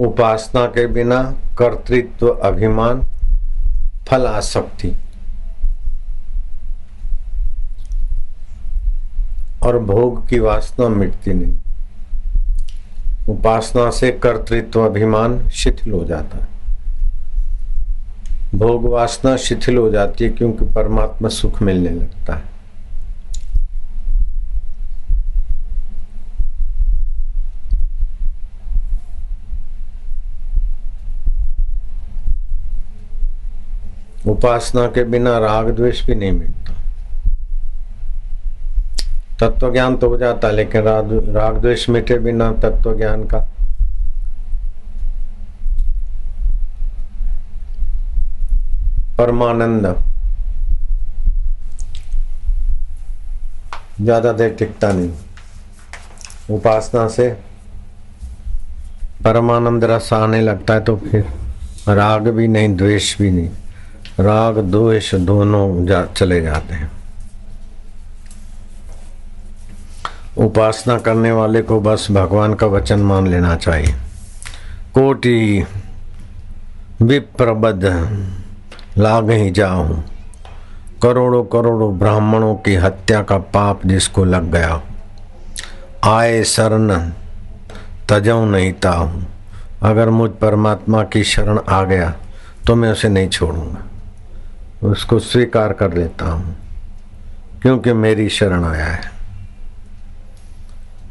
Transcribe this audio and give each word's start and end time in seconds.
उपासना 0.00 0.66
के 0.66 0.86
बिना 0.86 1.22
कर्तृत्व 1.58 2.28
अभिमान 2.28 3.02
फल 4.08 4.26
आसक्ति 4.26 4.92
और 9.62 9.78
भोग 9.78 10.28
की 10.28 10.38
वासना 10.38 10.88
मिटती 10.88 11.34
नहीं। 11.34 11.58
उपासना 13.28 13.90
से 13.90 14.10
कर्तृत्व 14.12 14.84
अभिमान 14.86 15.48
शिथिल 15.48 15.92
हो 15.92 16.04
जाता 16.04 16.38
है। 16.38 16.48
भोग 18.54 18.86
वासना 18.86 19.36
शिथिल 19.36 19.76
हो 19.76 19.90
जाती 19.90 20.24
है 20.24 20.30
क्योंकि 20.30 20.64
परमात्मा 20.64 21.28
सुख 21.28 21.62
मिलने 21.62 21.90
लगता 21.90 22.34
है। 22.34 22.49
उपासना 34.26 34.86
के 34.86 35.04
बिना 35.04 35.38
राग 35.38 35.70
द्वेष 35.70 36.04
भी 36.06 36.14
नहीं 36.14 36.32
मिटता 36.32 36.74
तत्व 39.40 39.72
ज्ञान 39.72 39.96
तो 39.96 40.08
हो 40.08 40.16
जाता 40.16 40.50
लेकिन 40.50 40.82
राग 40.82 41.56
द्वेष 41.58 41.88
मिटे 41.90 42.18
बिना 42.18 42.50
तत्व 42.62 42.96
ज्ञान 42.96 43.24
का। 43.24 43.38
परमानंद। 49.18 49.86
ज़्यादा 54.00 54.32
देर 54.32 54.54
टिकता 54.58 54.92
नहीं। 54.92 55.10
उपासना 56.50 57.06
से 57.08 57.28
परमानंद 59.24 59.84
रस 59.84 60.12
आने 60.12 60.40
लगता 60.42 60.74
है 60.74 60.80
तो 60.80 60.96
फिर 60.98 61.24
राग 61.88 62.28
भी 62.28 62.48
नहीं, 62.48 62.76
द्वेष 62.76 63.16
भी 63.18 63.30
नहीं। 63.30 63.48
राग 64.18 64.58
द्वेष 64.58 65.14
दोनों 65.14 65.86
जा, 65.86 66.04
चले 66.06 66.40
जाते 66.40 66.74
हैं। 66.74 66.90
उपासना 70.38 70.98
करने 70.98 71.32
वाले 71.32 71.62
को 71.62 71.80
बस 71.80 72.06
भगवान 72.10 72.54
का 72.54 72.66
वचन 72.66 73.00
मान 73.00 73.26
लेना 73.26 73.56
चाहिए। 73.56 73.94
कोटि 74.94 75.64
विप्रबद्ध 77.02 77.84
लाग 78.98 79.30
ही 79.30 79.50
जाऊँ। 79.50 80.02
करोड़ों 81.02 81.44
करोड़ों 81.44 81.98
ब्राह्मणों 81.98 82.54
की 82.54 82.74
हत्या 82.74 83.22
का 83.22 83.38
पाप 83.38 83.86
जिसको 83.86 84.24
लग 84.24 84.50
गया। 84.52 84.80
आए 86.04 86.42
शरण 86.44 87.10
तजऊ 88.08 88.44
नहीं 88.44 88.72
ताऊं। 88.72 89.22
अगर 89.82 90.10
मुझ 90.10 90.30
परमात्मा 90.30 91.02
की 91.04 91.24
शरण 91.24 91.58
आ 91.68 91.82
गया 91.84 92.14
तो 92.66 92.74
मैं 92.74 92.90
उसे 92.92 93.08
नहीं 93.08 93.28
छोड़ूँगा। 93.28 93.89
उसको 94.82 95.18
स्वीकार 95.18 95.72
कर 95.72 95.94
लेता 95.94 96.30
हूँ, 96.30 96.54
क्योंकि 97.62 97.92
मेरी 97.92 98.28
शरण 98.28 98.64
आया 98.64 98.84
है। 98.84 99.10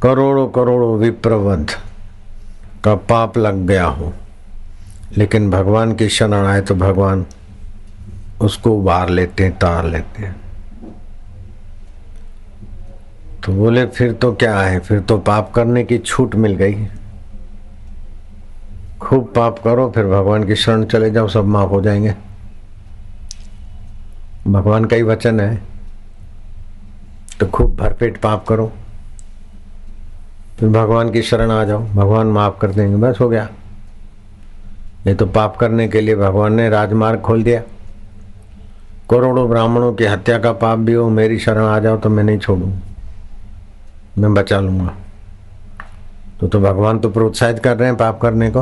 करोड़ों 0.03 0.47
करोड़ों 0.47 0.97
विप्रवध 0.97 1.71
का 2.83 2.95
पाप 2.95 3.37
लग 3.37 3.65
गया 3.67 3.85
हो, 3.85 4.13
लेकिन 5.17 5.49
भगवान 5.51 5.93
की 5.95 6.07
शरण 6.09 6.45
आए 6.45 6.61
तो 6.61 6.75
भगवान 6.75 7.25
उसको 8.41 8.71
उबार 8.71 9.09
लेते 9.09 9.43
हैं, 9.43 9.57
तार 9.57 9.85
लेते 9.85 10.23
हैं। 10.23 10.35
तो 13.45 13.53
बोले, 13.53 13.85
फिर 13.85 14.13
तो 14.13 14.31
क्या 14.33 14.59
है? 14.59 14.79
फिर 14.79 14.99
तो 14.99 15.17
पाप 15.17 15.51
करने 15.51 15.83
की 15.83 15.97
छूट 15.97 16.35
मिल 16.35 16.55
गई। 16.55 16.87
खूब 19.01 19.31
पाप 19.35 19.59
करो, 19.59 19.89
फिर 19.95 20.05
भगवान 20.05 20.43
की 20.43 20.55
शरण 20.55 20.85
चले 20.85 21.11
जाओ, 21.11 21.27
सब 21.27 21.45
माफ़ 21.45 21.69
हो 21.69 21.81
जाएँगे। 21.81 22.13
भगवान 24.49 24.85
का 24.85 24.95
ही 24.95 25.03
वचन 25.03 25.39
है 25.39 25.61
तो 27.39 27.45
खूब 27.45 27.75
भरपेट 27.75 28.17
पाप 28.17 28.45
करो। 28.47 28.71
फिर 30.57 30.69
भगवान 30.69 31.11
की 31.11 31.21
शरण 31.21 31.51
आ 31.51 31.63
जाओ, 31.63 31.79
भगवान 31.79 32.27
माफ़ 32.27 32.59
कर 32.59 32.71
देंगे, 32.71 32.95
बस 32.95 33.17
हो 33.21 33.29
गया। 33.29 33.49
ये 35.07 35.13
तो 35.13 35.25
पाप 35.25 35.57
करने 35.57 35.87
के 35.87 36.01
लिए 36.01 36.15
भगवान 36.15 36.53
ने 36.53 36.69
राजमार्ग 36.69 37.21
खोल 37.21 37.43
दिया। 37.43 37.61
करोड़ों 39.11 39.49
ब्राह्मणों 39.49 39.93
की 39.93 40.05
हत्या 40.05 40.39
का 40.39 40.51
पाप 40.51 40.79
भी 40.79 40.93
हो, 40.93 41.09
मेरी 41.09 41.39
शरण 41.39 41.63
आ 41.63 41.79
जाओ 41.79 41.97
तो 41.97 42.09
मैं 42.09 42.23
नहीं 42.23 42.39
छोड़ू। 42.39 42.73
मैं 44.17 44.33
बचा 44.33 44.59
लूँगा। 44.59 44.93
तो 46.39 46.47
तो 46.47 46.59
भगवान 46.59 46.99
तो 46.99 47.09
प्रोत्साहित 47.09 47.59
कर 47.59 47.77
रहे 47.77 47.87
हैं 47.87 47.97
पाप 47.97 48.21
करने 48.21 48.51
को। 48.51 48.61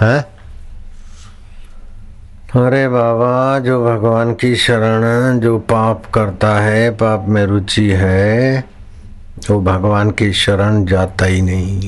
है? 0.00 0.31
अरे 2.56 2.88
बाबा, 2.88 3.58
जो 3.58 3.84
भगवान 3.84 4.34
की 4.34 4.56
शरण, 4.56 5.40
जो 5.40 5.58
पाप 5.58 6.02
करता 6.14 6.60
है, 6.60 6.90
पाप 6.90 7.24
में 7.28 7.46
रुचि 7.46 7.90
है, 7.90 8.64
वो 9.50 9.60
भगवान 9.62 10.10
की 10.10 10.32
शरण 10.32 10.84
जाता 10.84 11.24
ही 11.24 11.42
नहीं। 11.42 11.80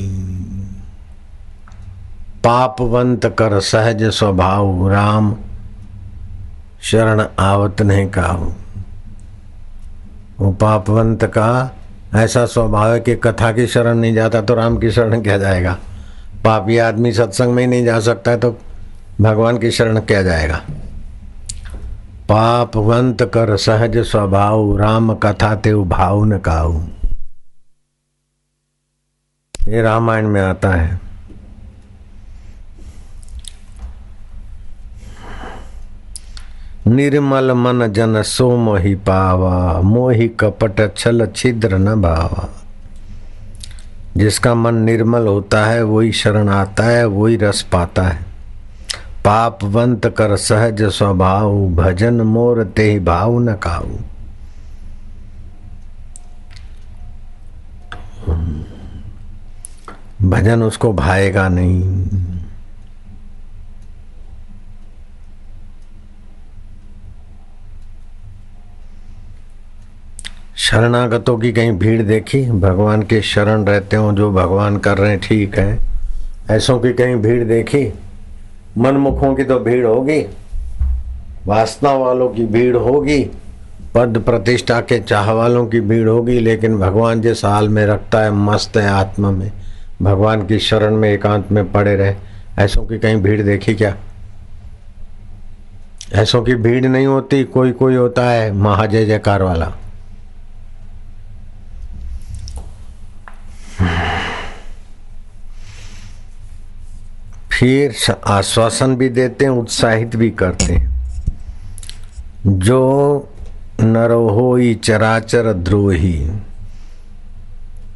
पापवंत 2.44 3.26
कर 3.26 3.60
सहज 3.60 4.04
स्वभाव, 4.04 4.88
राम 4.88 5.36
शरण 6.82 7.25
आवत 7.38 7.82
नहीं 7.82 8.06
काहू। 8.06 8.52
वो 10.41 10.52
पापवंत 10.52 11.25
का 11.25 11.76
ऐसा 12.14 12.46
स्वभाव 12.46 12.92
है 12.92 13.00
कि 13.00 13.16
कथा 13.16 13.52
की 13.52 13.66
शरण 13.66 13.94
नहीं 13.94 14.14
जाता 14.14 14.41
तो 14.41 14.54
राम 14.54 14.78
की 14.78 14.91
शरण 14.91 15.22
क्या 15.22 15.38
जाएगा? 15.38 15.78
पापी 16.44 16.78
आदमी 16.78 17.12
सत्संग 17.12 17.54
में 17.54 17.62
ही 17.62 17.69
नहीं 17.69 17.84
जा 17.84 18.00
सकता 18.00 18.31
है 18.31 18.41
तो 18.41 18.58
भगवान 19.20 19.58
की 19.58 19.70
शरण 19.70 20.00
क्या 20.00 20.22
जाएगा। 20.22 20.62
पापवंत 22.28 23.22
कर 23.22 23.56
सहज 23.56 23.98
स्वभाव, 23.98 24.76
राम 24.76 25.14
कथा 25.14 25.54
ते 25.54 25.75
भाव 25.75 26.25
न 26.25 26.38
काऊ 26.38 26.82
ये 29.69 29.82
रामायण 29.82 30.26
में 30.26 30.41
आता 30.41 30.70
है। 30.70 31.00
निर्मल 36.86 37.52
मन 37.52 37.92
जन 37.92 38.22
सो 38.22 38.56
मोहि 38.56 38.94
पावा, 38.94 39.81
मोहि 39.81 40.28
कपट 40.28 40.96
छल 40.96 41.26
छिद्र 41.36 41.78
न 41.78 42.02
भावा। 42.02 42.48
जिसका 44.16 44.54
मन 44.54 44.75
निर्मल 44.75 45.26
होता 45.26 45.64
है, 45.66 45.82
वही 45.82 46.12
शरण 46.12 46.48
आता 46.48 46.84
है, 46.84 47.06
वही 47.06 47.36
रस 47.36 47.62
पाता 47.62 48.02
है। 48.02 48.34
पापवंत 49.25 50.07
कर 50.07 50.37
सहज 50.37 50.83
स्वभाव, 50.83 51.69
भजन 51.69 52.15
मोर 52.15 52.65
ते 52.65 53.01
भाव 53.01 53.39
न 53.39 53.55
काऊ। 53.55 53.97
भजन 60.23 60.62
उसको 60.62 60.93
भाएगा 60.93 61.49
नहीं। 61.49 62.07
शरणागतों 70.56 71.39
की 71.39 71.53
कहीं 71.53 71.73
भीड़ 71.73 72.03
देखी? 72.03 72.51
भगवान 72.51 73.03
के 73.03 73.23
शरण 73.23 73.65
रहते 73.65 73.97
हो 73.97 74.12
जो 74.12 74.33
भगवान 74.33 74.79
कर 74.79 74.99
रहे 74.99 75.11
हैं, 75.11 75.21
ठीक 75.21 75.59
है। 75.59 75.79
ऐसों 76.51 76.81
की 76.81 76.93
कहीं 76.93 77.17
भीड़ 77.17 77.45
देखी? 77.45 77.93
मनमुखों 78.79 79.35
की 79.35 79.45
तो 79.45 79.59
भीड़ 79.59 79.87
होगी 79.87 80.21
वासना 81.47 81.93
वालों 81.93 82.29
की 82.29 82.45
भीड़ 82.47 82.77
होगी, 82.77 83.23
पद 83.95 84.23
प्रतिष्ठा 84.27 84.81
के 84.81 84.99
चाह 84.99 85.33
वालों 85.33 85.67
की 85.67 85.81
भीड़ 85.81 86.09
होगी, 86.09 86.39
लेकिन 86.41 86.79
भगवान 86.79 87.21
जिस 87.21 87.45
हाल 87.45 87.69
में 87.69 87.87
रखता 87.87 88.21
है, 88.21 88.31
मस्त 88.31 88.77
है 88.77 88.89
आत्मा 88.89 89.31
में। 89.31 89.51
भगवान 90.03 90.47
की 90.47 90.59
शरण 90.59 90.97
में 90.97 91.11
एकांत 91.12 91.53
में 91.53 91.73
पड़े 91.73 91.94
रहे। 91.97 92.15
ऐसों 92.59 92.85
की 92.87 92.99
कहीं 92.99 93.17
भीड़ 93.17 93.43
देखी 93.43 93.75
क्या? 93.75 93.94
ऐसों 96.12 96.43
की 96.43 96.55
भीड़ 96.55 96.87
नहीं 96.87 97.06
होती 97.06 97.44
कोई 97.44 97.73
कोई 97.73 97.94
होता 97.94 98.31
है 98.31 98.53
महाजय 98.53 99.05
जयकार 99.05 99.43
वाला। 99.43 99.73
फिर 107.59 107.95
आश्वासन 108.27 108.97
भी 108.97 109.09
देते 109.09 109.45
हैं, 109.45 109.53
उत्साहित 109.53 110.17
भी 110.17 110.31
करते 110.31 110.73
हैं। 110.73 110.95
जो 112.47 112.81
नरहोई 113.81 114.75
चराचर 114.75 115.53
द्रोही, 115.53 116.31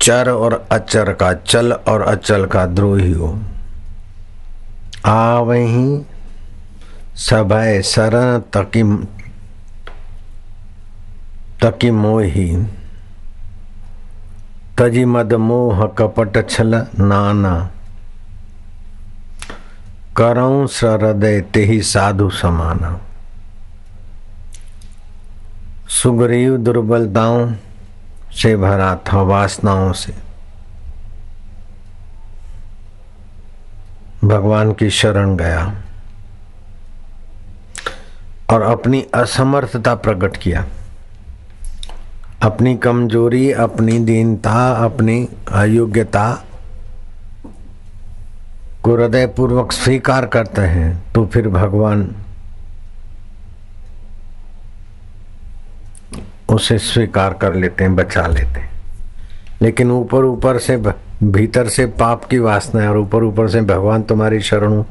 चर 0.00 0.30
और 0.30 0.66
अचर 0.72 1.12
का 1.12 1.32
चल 1.34 1.72
और 1.72 2.02
अचल 2.02 2.44
का 2.46 2.66
द्रोही 2.66 3.12
हो। 3.12 3.38
आ 5.06 5.38
वही 5.38 6.06
सभय 7.16 7.82
शरण 7.82 8.38
तकी 8.38 8.82
तकी 11.62 11.90
मोही। 11.90 12.66
तजी 14.78 15.04
मद 15.04 15.32
मोह 15.34 15.86
कपट 15.86 16.50
छल 16.50 16.74
नाना 16.98 17.70
करऊं 20.18 20.66
सरदय 20.66 21.40
ते 21.40 21.64
ही 21.64 21.82
साधु 21.82 22.30
समाना। 22.30 23.00
सुग्रीव 25.88 26.56
दुर्बलताओं 26.56 27.52
से 28.32 28.56
भरा 28.56 28.96
था 28.96 29.22
वासनाओं 29.22 29.92
से। 29.92 30.14
भगवान 34.24 34.72
की 34.72 34.90
शरण 34.90 35.36
गया 35.36 35.74
और 38.50 38.62
अपनी 38.62 39.06
असमर्थता 39.14 39.94
प्रकट 39.94 40.36
किया। 40.36 40.66
अपनी 42.42 42.76
कमज़ोरी, 42.76 43.52
अपनी 43.52 43.98
दीनता, 43.98 44.84
अपनी 44.84 45.28
अयोग्यता 45.52 46.44
को 48.84 48.94
हृदय 48.96 49.26
पूर्वक 49.36 49.72
स्वीकार 49.72 50.26
करते 50.26 50.62
हैं 50.62 51.12
तो 51.14 51.24
फिर 51.26 51.48
भगवान 51.48 52.08
उसे 56.50 56.78
स्वीकार 56.78 57.34
कर 57.40 57.54
लेते 57.54 57.84
हैं, 57.84 57.94
बचा 57.96 58.26
लेते 58.26 58.60
हैं। 58.60 58.70
लेकिन 59.62 59.90
ऊपर 59.90 60.24
ऊपर 60.24 60.58
से 60.58 60.76
भीतर 61.22 61.68
से 61.68 61.86
पाप 61.98 62.24
की 62.24 62.38
वासना 62.38 62.80
है, 62.82 62.88
और 62.88 62.98
ऊपर 62.98 63.24
ऊपर 63.24 63.48
से 63.48 63.60
भगवान 63.62 64.02
तुम्हारी 64.02 64.40
शरण, 64.40 64.82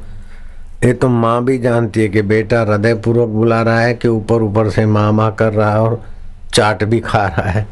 ये 0.83 0.93
तो 0.93 1.09
माँ 1.09 1.43
भी 1.45 1.57
जानती 1.59 2.01
है 2.01 2.07
कि 2.09 2.21
बेटा 2.23 2.61
हृदय 2.61 2.93
पूर्वक 2.95 3.29
बुला 3.29 3.61
रहा 3.61 3.79
है 3.79 3.93
कि 3.93 4.07
ऊपर 4.07 4.41
ऊपर 4.43 4.69
से 4.69 4.85
माँ 4.85 5.11
माँ 5.11 5.33
कर 5.35 5.53
रहा 5.53 5.71
है 5.71 5.79
और 5.81 6.01
चाट 6.53 6.83
भी 6.83 6.99
खा 6.99 7.25
रहा 7.27 7.49
है। 7.49 7.65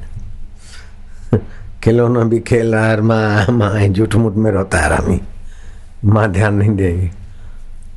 खिलौना 1.83 2.23
भी 2.23 2.39
खेल 2.39 2.75
रहा 2.75 2.87
है 2.87 3.01
माँ 3.01 3.45
माँ 3.51 3.87
झूठ 3.87 4.15
मुठ 4.15 4.35
में 4.35 4.51
रोता 4.51 4.77
है 4.77 4.89
रामी। 4.89 5.19
माँ 6.05 6.31
ध्यान 6.31 6.53
नहीं 6.53 6.75
देगी। 6.75 7.11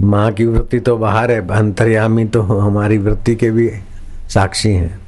माँ 0.01 0.33
की 0.33 0.47
वृत्ति 0.47 0.81
तो 0.81 0.97
बाहर 0.97 1.31
है, 1.31 1.49
अंतर्यामी 1.49 2.25
तो 2.25 2.43
हमारी 2.43 2.99
वृत्ति 2.99 3.35
के 3.35 3.51
भी 3.51 3.71
साक्षी 4.29 4.73
हैं। 4.73 5.01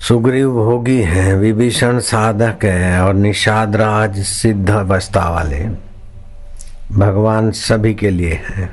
सुग्रीव 0.00 0.50
भोगी 0.50 1.02
है, 1.02 1.34
विभीषण 1.36 1.98
साधक 1.98 2.64
है 2.64 3.02
और 3.02 3.14
निषाद 3.14 3.76
राज 3.76 4.22
सिद्ध 4.22 4.70
अवस्था 4.70 5.28
वाले। 5.30 5.64
भगवान 6.92 7.50
सभी 7.50 7.94
के 7.94 8.10
लिए 8.10 8.42
है। 8.48 8.70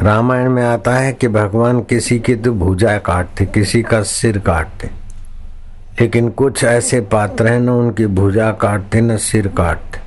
रामायण 0.00 0.48
में 0.48 0.64
आता 0.64 0.94
है 0.94 1.12
कि 1.12 1.28
भगवान 1.28 1.80
किसी 1.80 2.20
की 2.20 2.36
तो 2.36 2.52
भुजा 2.52 2.98
काटते, 2.98 3.46
किसी 3.46 3.82
का 3.82 4.02
सिर 4.02 4.38
काटते। 4.38 4.99
लेकिन 6.00 6.28
कुछ 6.28 6.64
ऐसे 6.64 7.00
पात्र 7.00 7.46
हैं 7.46 7.60
ना 7.60 7.72
उनकी 7.72 8.06
भुजा 8.06 8.52
काटते, 8.52 9.00
न 9.00 9.16
सिर 9.16 9.48
काटते। 9.48 9.98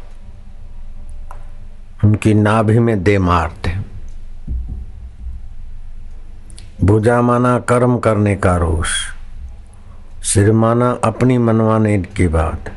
उनकी 2.08 2.34
नाभि 2.34 2.80
में 2.80 3.04
दे 3.04 3.18
मारते। 3.18 3.74
भुजा 6.84 7.22
माना 7.22 7.60
कर्म 7.60 7.98
करने 7.98 8.36
का 8.36 8.58
रोष, 8.58 8.90
सिर 10.24 10.52
माना 10.52 10.98
अपनी 11.04 11.38
मनवाने 11.38 11.98
की 12.00 12.28
बात, 12.28 12.72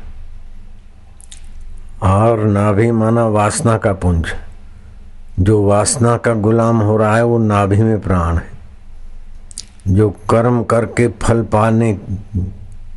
और 2.03 2.43
नाभि 2.43 2.91
माना 2.91 3.25
वासना 3.27 3.77
का 3.77 3.93
पुंज। 3.93 4.25
जो 5.39 5.65
वासना 5.65 6.17
का 6.17 6.33
गुलाम 6.33 6.79
हो 6.79 6.97
रहा 6.97 7.15
है, 7.15 7.23
वो 7.23 7.37
नाभि 7.37 7.77
में 7.77 7.99
प्राण 7.99 8.37
है। 8.37 8.47
जो 9.87 10.09
कर्म 10.09 10.63
करके 10.63 11.07
फल 11.07 11.41
पाने 11.43 11.99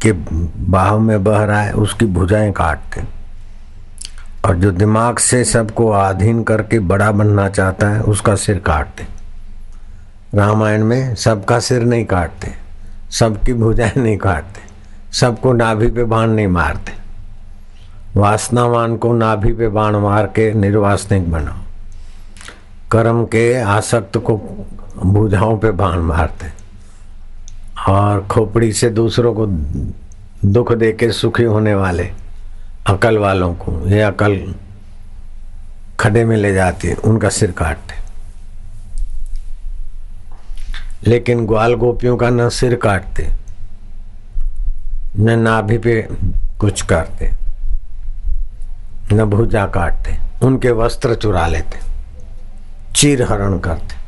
के 0.03 0.13
बाह 0.13 0.97
में 0.99 1.23
बह 1.25 1.45
रहा 1.45 1.61
है, 1.61 1.73
उसकी 1.73 2.07
भुजाएँ 2.07 2.53
काटते 2.53 3.03
और 4.45 4.57
जो 4.57 4.71
दिमाग 4.73 5.19
से 5.19 5.45
सबको 5.45 5.91
आधीन 5.93 6.43
करके 6.43 6.79
बड़ा 6.79 7.11
बनना 7.13 7.49
चाहता 7.49 7.89
है, 7.89 8.01
उसका 8.03 8.35
सिर 8.35 8.59
काटते 8.59 9.07
रामायण 10.35 10.85
में 10.85 11.15
सबका 11.15 11.59
सिर 11.61 11.83
नहीं 11.83 12.05
काटते 12.05 12.55
सबकी 13.11 13.53
भुजाएँ 13.53 13.93
नहीं 13.97 14.17
काटते 14.19 14.61
सबको 15.13 15.53
नाभि 15.53 15.87
पे 15.87 16.05
बाण 16.05 16.31
नहीं 16.31 16.47
मारते 16.47 16.93
वासनावान 18.17 18.97
को 18.97 19.13
नाभि 19.13 19.53
पे 19.53 19.69
बाण 19.69 19.97
मार 19.97 20.27
के 20.27 20.53
निर्वासनिक 20.55 21.31
बनाओ। 21.31 21.59
कर्म 22.91 23.25
के 23.25 23.61
आसक्त 23.61 24.17
को 24.19 24.37
भुजाओं 25.05 25.59
पे 25.59 25.71
बाण 25.71 25.99
मारते 25.99 26.60
और 27.91 28.27
खोपड़ी 28.31 28.73
से 28.73 28.91
दूसरों 28.91 29.35
को 29.35 29.47
दुख 30.47 30.73
दे 30.73 30.93
के 30.93 31.11
सुखी 31.13 31.45
होने 31.45 31.75
वाले 31.75 32.11
अकल 32.89 33.19
वालों 33.19 33.53
को, 33.55 33.73
ये 33.89 34.03
अकल 34.03 34.37
खडे 36.01 36.25
में 36.25 36.37
ले 36.37 36.53
जाती 36.55 36.89
है, 36.89 36.95
उनका 36.95 37.29
सिर 37.29 37.51
काटते 37.53 37.99
लेकिन 41.07 41.47
ग्वाल 41.47 41.75
गोपियों 41.75 42.17
का 42.17 42.29
न 42.31 42.49
सिर 42.49 42.75
काटते, 42.77 43.29
न 45.19 45.39
नाभि 45.39 45.79
पे 45.79 46.01
कुछ 46.61 46.83
करते, 46.83 47.31
न 49.13 49.25
भुजा 49.25 49.65
काटते, 49.67 50.17
उनके 50.47 50.71
वस्त्र 50.73 51.15
चुरा 51.15 51.47
लेते, 51.47 51.79
चीर 52.97 53.23
हरण 53.23 53.59
करते। 53.59 54.00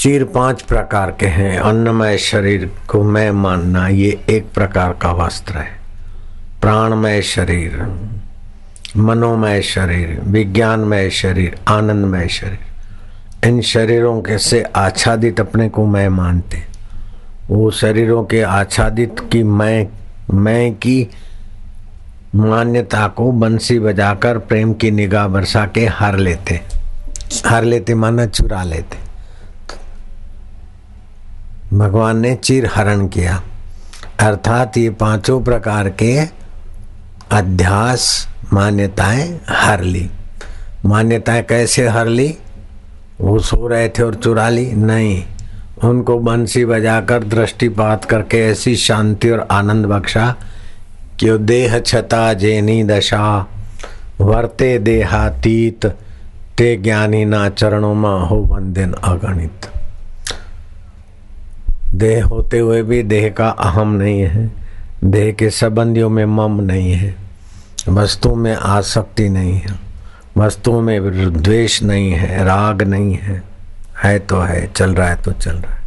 चीर 0.00 0.24
पाँच 0.24 0.62
प्रकार 0.62 1.16
के 1.20 1.26
हैं। 1.26 1.58
अन्नमय 1.58 2.18
शरीर 2.18 2.72
को 2.88 3.02
मैं 3.02 3.30
मानना 3.30 3.88
ये 3.88 4.24
एक 4.28 4.52
प्रकार 4.54 4.92
का 4.92 5.12
वस्त्र 5.12 5.56
है। 5.56 5.80
प्राणमय 6.60 7.22
शरीर, 7.22 7.98
मनोमय 8.96 9.62
शरीर, 9.62 10.20
विज्ञानमय 10.24 11.10
शरीर, 11.10 11.58
आनंदमय 11.68 12.28
शरीर। 12.28 12.58
इन 13.48 13.60
शरीरों 13.60 14.20
के 14.20 14.38
से 14.38 14.62
आच्छादित 14.62 15.40
अपने 15.40 15.68
को 15.68 15.86
मैं 15.86 16.08
मानते। 16.08 16.62
वो 17.48 17.70
शरीरों 17.70 18.24
के 18.24 18.42
आच्छादित 18.42 19.16
की 19.32 19.42
मैं 19.42 19.88
मैं 20.34 20.74
की 20.74 21.10
मान्यता 22.34 23.08
को 23.08 23.32
बंसी 23.32 23.78
बजाकर 23.78 24.38
प्रेम 24.38 24.72
की 24.72 24.90
निगाह 24.90 25.28
बरसा 25.28 25.66
के 25.66 25.86
हर 25.86 26.16
लेते। 26.16 26.60
हर 27.46 27.64
लेते 27.64 27.94
माना 27.94 28.26
चुरा 28.26 28.62
लेते। 28.62 28.99
भगवान 31.72 32.18
ने 32.18 32.34
चिर 32.34 32.70
हरण 32.74 33.08
किया। 33.08 33.42
अर्थात 34.20 34.76
ये 34.76 34.90
पाँचों 34.90 35.42
प्रकार 35.42 35.88
के 35.88 36.20
अध्यास 37.30 38.28
मान्यताएँ 38.52 39.40
हर 39.48 39.80
ली। 39.80 40.10
मान्यताएँ 40.86 41.42
कैसे 41.42 41.88
हर 41.88 42.06
ली? 42.06 42.38
वो 43.20 43.38
सो 43.38 43.68
रहे 43.68 43.88
थे 43.88 44.02
और 44.02 44.14
चुरा 44.14 44.48
ली? 44.48 44.72
नहीं। 44.72 45.24
उनको 45.84 46.18
बंसी 46.18 46.64
बजाकर 46.64 47.24
दृष्टिपात 47.24 48.04
करके 48.04 48.38
ऐसी 48.38 48.76
शांति 48.76 49.30
और 49.30 49.48
आनंद 49.50 49.86
बख्शा 49.86 50.36
कि 51.20 51.38
देह 51.38 51.78
छता 51.78 52.32
जेनी 52.32 52.84
दशा, 52.84 53.46
वर्ते 54.20 54.78
देहातीत, 54.78 55.86
ते 56.58 56.76
ज्ञानी 56.76 57.24
ना 57.24 57.48
चरणों 57.48 57.94
में 57.94 58.26
हो 58.28 58.36
वंदन 58.36 58.92
अगणित। 58.92 59.79
देह 62.00 62.24
होते 62.24 62.58
हुए 62.58 62.82
भी 62.82 63.02
देह 63.02 63.28
का 63.28 63.48
अहम 63.48 63.92
नहीं 63.92 64.20
है। 64.20 64.50
देह 65.04 65.32
के 65.32 65.50
संबंधियों 65.50 66.10
में 66.10 66.24
मम 66.24 66.60
नहीं 66.60 66.92
है। 66.92 67.16
वस्तु 67.88 68.34
में 68.34 68.54
आसक्ति 68.54 69.28
नहीं 69.28 69.54
है। 69.54 69.80
वस्तुओं 70.36 70.80
में 70.80 71.32
द्वेष 71.32 71.82
नहीं 71.82 72.12
है, 72.12 72.44
राग 72.44 72.82
नहीं 72.82 73.14
है। 73.14 73.42
है 74.04 74.18
तो 74.18 74.40
है, 74.40 74.72
चल 74.72 74.94
रहा 74.94 75.08
है 75.08 75.22
तो 75.22 75.32
चल 75.32 75.52
रहा 75.52 75.74
है। 75.74 75.80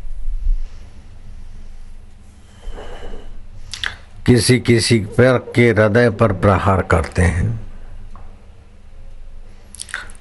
किसी 4.26 4.60
किसी 4.60 5.00
पर 5.00 5.52
के 5.56 5.70
हृदय 5.70 6.10
पर 6.10 6.32
प्रहार 6.32 6.82
करते 6.82 7.22
हैं। 7.22 7.62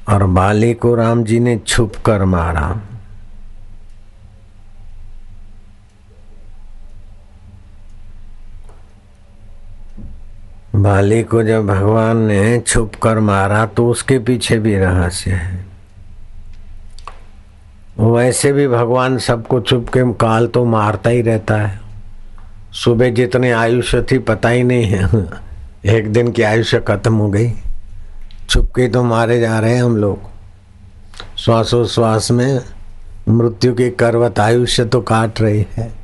और 0.08 0.24
बाली 0.24 0.74
को 0.74 0.94
राम 0.94 1.24
जी 1.24 1.40
ने 1.40 1.60
छुप 1.66 1.96
कर 2.06 2.24
मारा। 2.24 2.80
बाली 10.76 11.22
को 11.22 11.42
जब 11.42 11.66
भगवान 11.66 12.16
ने 12.16 12.60
छुप 12.60 12.94
कर 12.94 13.18
मारा 13.18 13.66
तो 13.66 13.88
उसके 13.88 14.18
पीछे 14.18 14.58
भी 14.58 14.76
रहस्य 14.76 15.30
है। 15.30 15.66
वैसे 18.00 18.52
भी 18.52 18.68
भगवान 18.68 19.18
सबको 19.18 19.60
छुप 19.60 19.88
के 19.88 20.12
काल 20.12 20.46
तो 20.46 20.64
मारता 20.64 21.10
ही 21.10 21.22
रहता 21.22 21.56
है। 21.56 21.80
सुबह 22.72 23.10
जितने 23.10 23.52
आयुष्य 23.52 24.02
थी 24.02 24.18
पता 24.18 24.48
ही 24.48 24.62
नहीं 24.62 24.84
है। 24.84 25.08
एक 25.86 26.12
दिन 26.12 26.32
की 26.32 26.42
आयुष्य 26.42 26.80
खत्म 26.80 27.14
हो 27.14 27.28
गई। 27.28 27.52
छुप 28.50 28.66
के 28.66 28.88
तो 28.88 29.04
मारे 29.04 29.40
जा 29.40 29.58
रहे 29.58 29.74
हैं 29.74 29.82
हम 29.82 29.96
लोग। 29.96 30.18
श्वासोश्वास 31.38 32.30
में 32.30 32.60
मृत्यु 33.28 33.74
की 33.74 33.90
करवत 33.90 34.40
आयुष्य 34.40 34.84
तो 34.84 35.00
काट 35.00 35.40
रही 35.40 35.66
है। 35.76 36.01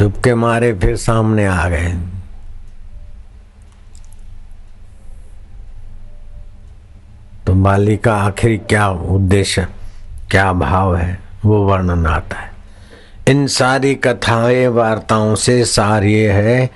चुपके 0.00 0.34
मारे 0.34 0.72
फिर 0.72 0.96
सामने 0.96 1.46
आ 1.46 1.68
गए। 1.68 1.94
तो 7.46 7.54
बाली 7.54 7.96
का 7.96 8.14
आखिर 8.14 8.60
क्या 8.68 8.88
उद्देश्य, 8.88 9.66
क्या 10.30 10.52
भाव 10.52 10.96
है? 10.96 11.20
वो 11.44 11.64
वर्णन 11.64 12.06
आता 12.06 12.36
है। 12.36 12.52
इन 13.28 13.46
सारी 13.46 13.94
कथाएँ, 13.94 14.66
वार्ताओं 14.66 15.34
से 15.34 15.64
सार 15.64 16.04
ये 16.04 16.30
है 16.30 16.66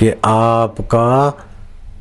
कि 0.00 0.10
आपका 0.24 1.28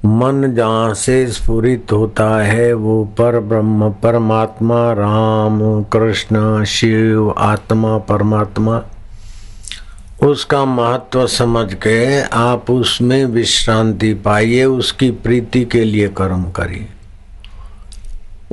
मन 0.06 0.54
जहाँ 0.56 0.94
से 0.94 1.28
स्फुरित 1.28 1.92
होता 1.92 2.44
है, 2.44 2.74
वो 2.74 3.06
पर 3.06 3.40
ब्रह्म, 3.40 3.90
परमात्मा, 3.90 4.94
राम, 4.94 5.84
कृष्ण, 5.84 6.64
शिव, 6.64 7.36
आत्मा, 7.38 7.98
परमात्मा 7.98 8.84
उसका 10.24 10.66
महत्व 10.66 11.28
समझ 11.28 11.74
के 11.74 12.22
आप 12.22 12.72
उसमें 12.72 13.26
विश्रांति 13.26 14.14
पाइए, 14.14 14.66
उसकी 14.66 15.12
प्रीति 15.12 15.66
के 15.66 15.84
लिए 15.84 16.08
कर्म 16.08 16.44
करिए। 16.44 16.88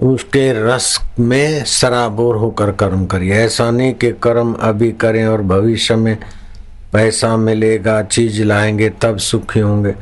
उसके 0.02 0.68
रस 0.68 1.00
में 1.20 1.64
सराबोर 1.64 2.36
होकर 2.36 2.72
कर्म 2.72 3.06
करिए। 3.06 3.32
ऐसा 3.32 3.70
नहीं 3.70 3.94
कि 3.94 4.12
कर्म 4.12 4.56
अभी 4.60 4.92
करें 4.92 5.26
और 5.26 5.42
भविष्य 5.42 5.96
में 5.96 6.18
पैसा 6.92 7.36
मिलेगा, 7.36 8.02
चीज़ 8.02 8.42
लाएँगे, 8.42 8.90
तब 8.90 9.18
सुखी 9.18 9.60
होंगे। 9.60 9.94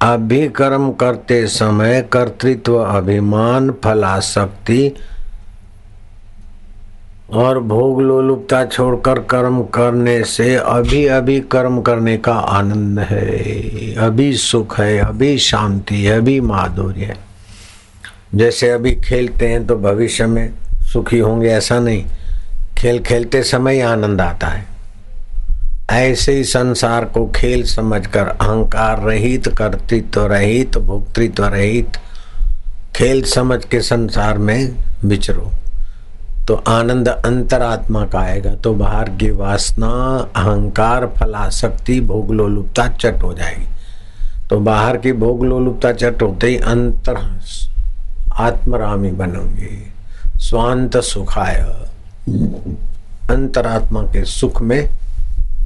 अभी 0.00 0.48
कर्म 0.48 0.92
करते 0.92 1.46
समय 1.46 2.08
कर्तृत्व, 2.12 2.76
अभिमान 2.76 3.74
फलाशक्ति 3.84 4.92
और 7.32 7.58
भोग 7.58 8.02
लोलुपता 8.02 8.64
छोड़कर 8.64 9.18
कर्म 9.18 9.62
करने 9.62 10.24
से 10.24 10.56
अभी 10.56 11.06
अभी 11.06 11.40
कर्म 11.40 11.80
करने 11.80 12.16
का 12.16 12.32
आनंद 12.32 12.98
है। 12.98 13.94
अभी 13.94 14.32
सुख 14.32 14.80
है, 14.80 14.98
अभी 14.98 15.38
शांति 15.38 16.04
है, 16.04 16.18
अभी 16.18 16.40
माधुर्य 16.40 17.04
है। 17.04 17.16
जैसे 18.34 18.70
अभी 18.70 18.92
खेलते 18.92 19.48
हैं 19.48 19.66
तो 19.66 19.76
भविष्य 19.76 20.26
में 20.26 20.52
सुखी 20.82 21.18
होंगे, 21.18 21.48
ऐसा 21.48 21.78
नहीं। 21.78 22.04
खेल 22.78 22.98
खेलते 22.98 23.42
समय 23.42 23.80
आनंद 23.80 24.20
आता 24.20 24.46
है। 24.46 24.66
ऐसे 25.90 26.32
ही 26.32 26.44
संसार 26.44 27.04
को 27.04 27.26
खेल 27.26 27.64
समझकर, 27.64 28.26
अहंकार 28.26 29.02
रहित, 29.02 29.48
कर्तृत्व 29.48 30.26
रहित, 30.26 30.78
भोक्तृत्व 30.78 31.44
रहित, 31.44 31.92
खेल 32.96 33.22
समझ 33.22 33.64
के 33.64 33.80
संसार 33.80 34.38
में 34.38 34.74
विचरो। 35.04 35.52
तो 36.48 36.54
आनंद 36.54 37.08
अंतरात्मा 37.08 38.04
का 38.06 38.18
आएगा 38.18 38.54
तो 38.54 38.72
बाहर 38.74 39.08
की 39.10 39.30
वासना, 39.30 39.88
अहंकार, 40.36 41.06
फलाशक्ति 41.06 42.00
भोग 42.00 42.32
लोलुपता 42.32 42.88
चट 42.88 43.22
हो 43.22 43.32
जाएगी। 43.34 43.66
तो 44.50 44.60
बाहर 44.60 44.96
की 44.96 45.12
भोग 45.12 45.44
लोलुपता 45.44 45.92
चट 45.92 46.22
होते 46.22 46.46
ही 46.46 46.56
अंतर 46.56 47.16
आत्मरामी 48.32 49.10
बनोगे। 49.12 49.94
स्वांत 50.38 50.96
सुखाय। 50.96 51.54
अंतरात्मा 53.30 54.02
के 54.02 54.24
सुख 54.24 54.62
में 54.62 54.90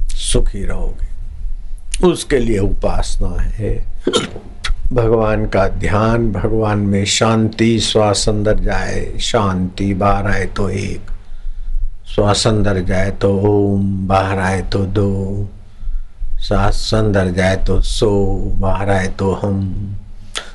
सुखी 0.07 0.65
रहोगे। 0.65 2.07
उसके 2.07 2.39
लिए 2.39 2.59
उपासना 2.59 3.41
है। 3.41 3.85
भगवान 4.89 5.45
का 5.45 5.67
ध्यान, 5.69 6.31
भगवान 6.31 6.79
में 6.79 7.03
शांति, 7.05 7.79
श्वास 7.79 8.27
अंदर 8.29 8.59
जाए, 8.59 9.17
शांति 9.21 9.93
बाहर 9.93 10.27
आए 10.27 10.45
तो 10.47 10.69
एक, 10.69 11.11
श्वास 12.07 12.45
अंदर 12.47 12.79
जाए 12.81 13.11
तो 13.21 13.29
ओम, 13.39 14.07
बाहर 14.07 14.39
आए 14.39 14.61
तो 14.63 14.79
दो 14.87 15.47
सांस 16.39 16.89
अंदर 16.93 17.29
जाए 17.31 17.55
तो 17.67 17.79
सो, 17.81 18.09
बाहर 18.59 18.89
आए 18.89 19.07
तो 19.19 19.31
हम। 19.33 19.59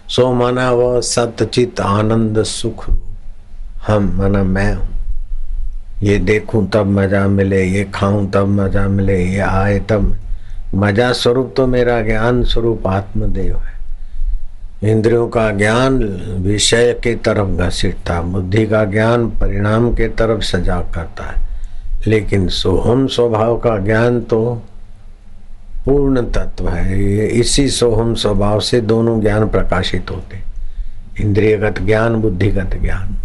सो 0.08 0.32
माना 0.32 0.70
वह 0.70 1.00
सतचित 1.00 1.80
आनंद 1.80 2.42
सुख, 2.44 2.88
हम 3.86 4.10
माना 4.18 4.42
मैं 4.44 4.72
हूँ। 4.74 4.88
ये 6.02 6.18
देखूँ 6.20 6.66
तब 6.70 6.86
मज़ा 6.88 7.26
मिले, 7.28 7.62
ये 7.64 7.84
खाऊं 7.94 8.26
तब 8.30 8.48
मज़ा 8.50 8.86
मिले, 8.88 9.22
ये 9.24 9.38
आए 9.40 9.78
तब 9.90 10.14
मज़ा। 10.74 11.12
स्वरूप 11.12 11.54
तो 11.56 11.66
मेरा 11.66 12.00
ज्ञान 12.02 12.42
स्वरूप 12.44 12.86
आत्मदेव 12.86 13.56
है। 13.56 13.73
इंद्रियों 14.84 15.28
का 15.28 15.50
ज्ञान 15.50 15.92
विषय 16.38 16.92
के 16.92 17.14
तरफ़ 17.14 17.48
घसीटता, 17.48 18.22
बुद्धि 18.22 18.66
का 18.66 18.84
ज्ञान 18.84 19.26
परिणाम 19.26 19.90
के 19.90 20.08
तरफ़ 20.08 20.42
सजा 20.42 20.76
करता 20.76 21.24
है। 21.24 21.44
लेकिन 22.06 22.48
सोहम 22.48 23.06
स्वभाव 23.06 23.56
का 23.56 23.78
ज्ञान 23.78 24.20
तो 24.20 24.62
पूर्ण 25.86 26.30
तत्व 26.30 26.68
है। 26.68 27.04
ये 27.04 27.26
इसी 27.26 27.68
सोहम 27.68 28.14
स्वभाव 28.14 28.60
से 28.60 28.80
दोनों 28.80 29.20
ज्ञान 29.20 29.48
प्रकाशित 29.48 30.10
होते 30.10 30.38
इंद्रियगत 31.20 31.82
ज्ञान, 31.82 32.14
बुद्धिगत 32.14 32.78
ज्ञान। 32.82 33.16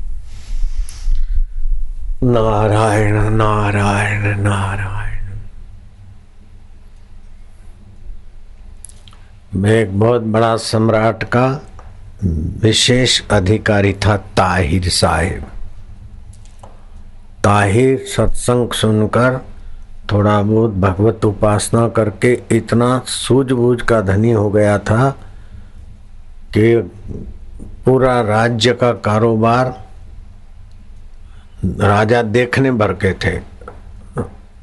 नारायण 2.24 3.16
नारायण 3.30 4.39
नारायण। 4.39 5.19
एक 9.50 10.00
बहुत 10.00 10.22
बड़ा 10.22 10.56
सम्राट 10.56 11.24
का 11.24 11.62
विशेष 12.63 13.22
अधिकारी 13.32 13.94
था 13.94 14.18
ताहिर 14.18 14.89
साहिब। 14.89 15.46
ताहिर 17.44 17.98
सत्संग 18.08 18.72
सुनकर 18.72 19.39
थोड़ा 20.12 20.41
बहुत 20.41 20.72
भगवत 20.72 21.25
उपासना 21.25 21.88
करके 21.88 22.41
इतना 22.51 23.01
सूझबूझ 23.08 23.82
का 23.82 24.01
धनी 24.01 24.32
हो 24.32 24.50
गया 24.50 24.77
था 24.79 25.10
कि 26.58 26.91
पूरा 27.86 28.22
राज्य 28.22 28.74
का 28.74 28.91
कारोबार 28.91 29.74
राजा 31.65 32.22
देखने 32.22 32.72
भर 32.72 32.94
के 32.94 33.13
थे। 33.13 33.39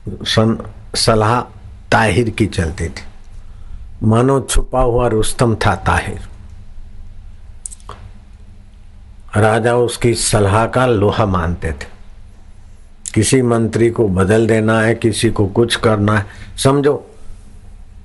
सन, 0.09 0.59
सलाह 0.95 1.41
ताहिर 1.93 2.31
की 2.31 2.47
चलती 2.47 2.89
थी। 2.89 3.06
मानो 4.03 4.41
छुपा 4.41 4.81
हुआ 4.81 5.09
रुस्तम 5.09 5.55
था 5.55 5.75
ताहिर। 5.75 6.19
राजा 9.37 9.77
उसकी 9.77 10.15
सलाह 10.15 10.67
का 10.67 10.87
लोहा 10.87 11.27
मानते 11.27 11.73
थे। 11.73 11.97
किसी 13.15 13.43
मंत्री 13.43 13.91
को 13.91 14.09
बदल 14.09 14.47
देना 14.47 14.81
है, 14.81 14.95
किसी 14.95 15.31
को 15.31 15.47
कुछ 15.47 15.77
करना 15.77 16.19
है। 16.19 16.27
समझो, 16.57 17.11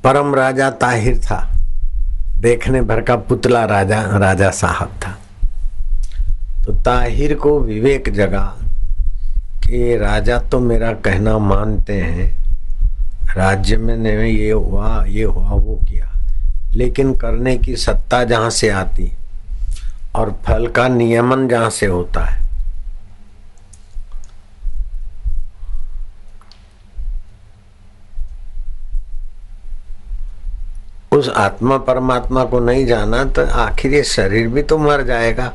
परम 0.03 0.35
राजा 0.35 0.69
ताहिर 0.69 1.19
था। 1.19 1.51
देखने 2.39 2.81
भर 2.81 3.01
का 3.01 3.15
पुतला 3.15 3.65
राजा 3.65 4.17
राजा 4.17 4.49
साहब 4.49 4.89
था। 5.07 5.17
तो 6.65 6.73
ताहिर 6.73 7.35
को 7.35 7.59
विवेक 7.59 8.13
जगा 8.13 8.57
कि 9.67 9.97
राजा 9.97 10.39
तो 10.39 10.59
मेरा 10.59 10.93
कहना 10.93 11.37
मानते 11.37 11.93
हैं 11.93 12.40
राज्य 13.37 13.77
में 13.77 13.95
ने 13.97 14.29
ये 14.29 14.51
हुआ 14.51 15.03
ये 15.05 15.23
हुआ, 15.23 15.49
वो 15.49 15.79
किया। 15.89 16.11
लेकिन 16.75 17.13
करने 17.15 17.57
की 17.57 17.75
सत्ता 17.75 18.23
जहाँ 18.23 18.49
से 18.49 18.69
आती 18.69 19.11
और 20.15 20.31
फल 20.45 20.67
का 20.67 20.87
नियमन 20.87 21.47
जहाँ 21.47 21.69
से 21.69 21.85
होता 21.85 22.25
है। 22.25 22.39
उस 31.13 31.29
आत्मा 31.29 31.77
परमात्मा 31.77 32.43
को 32.45 32.59
नहीं 32.59 32.85
जाना 32.85 33.23
तो 33.25 33.45
आखिर 33.45 33.93
ये 33.93 34.03
शरीर 34.03 34.47
भी 34.47 34.63
तो 34.63 34.77
मर 34.77 35.03
जाएगा। 35.03 35.51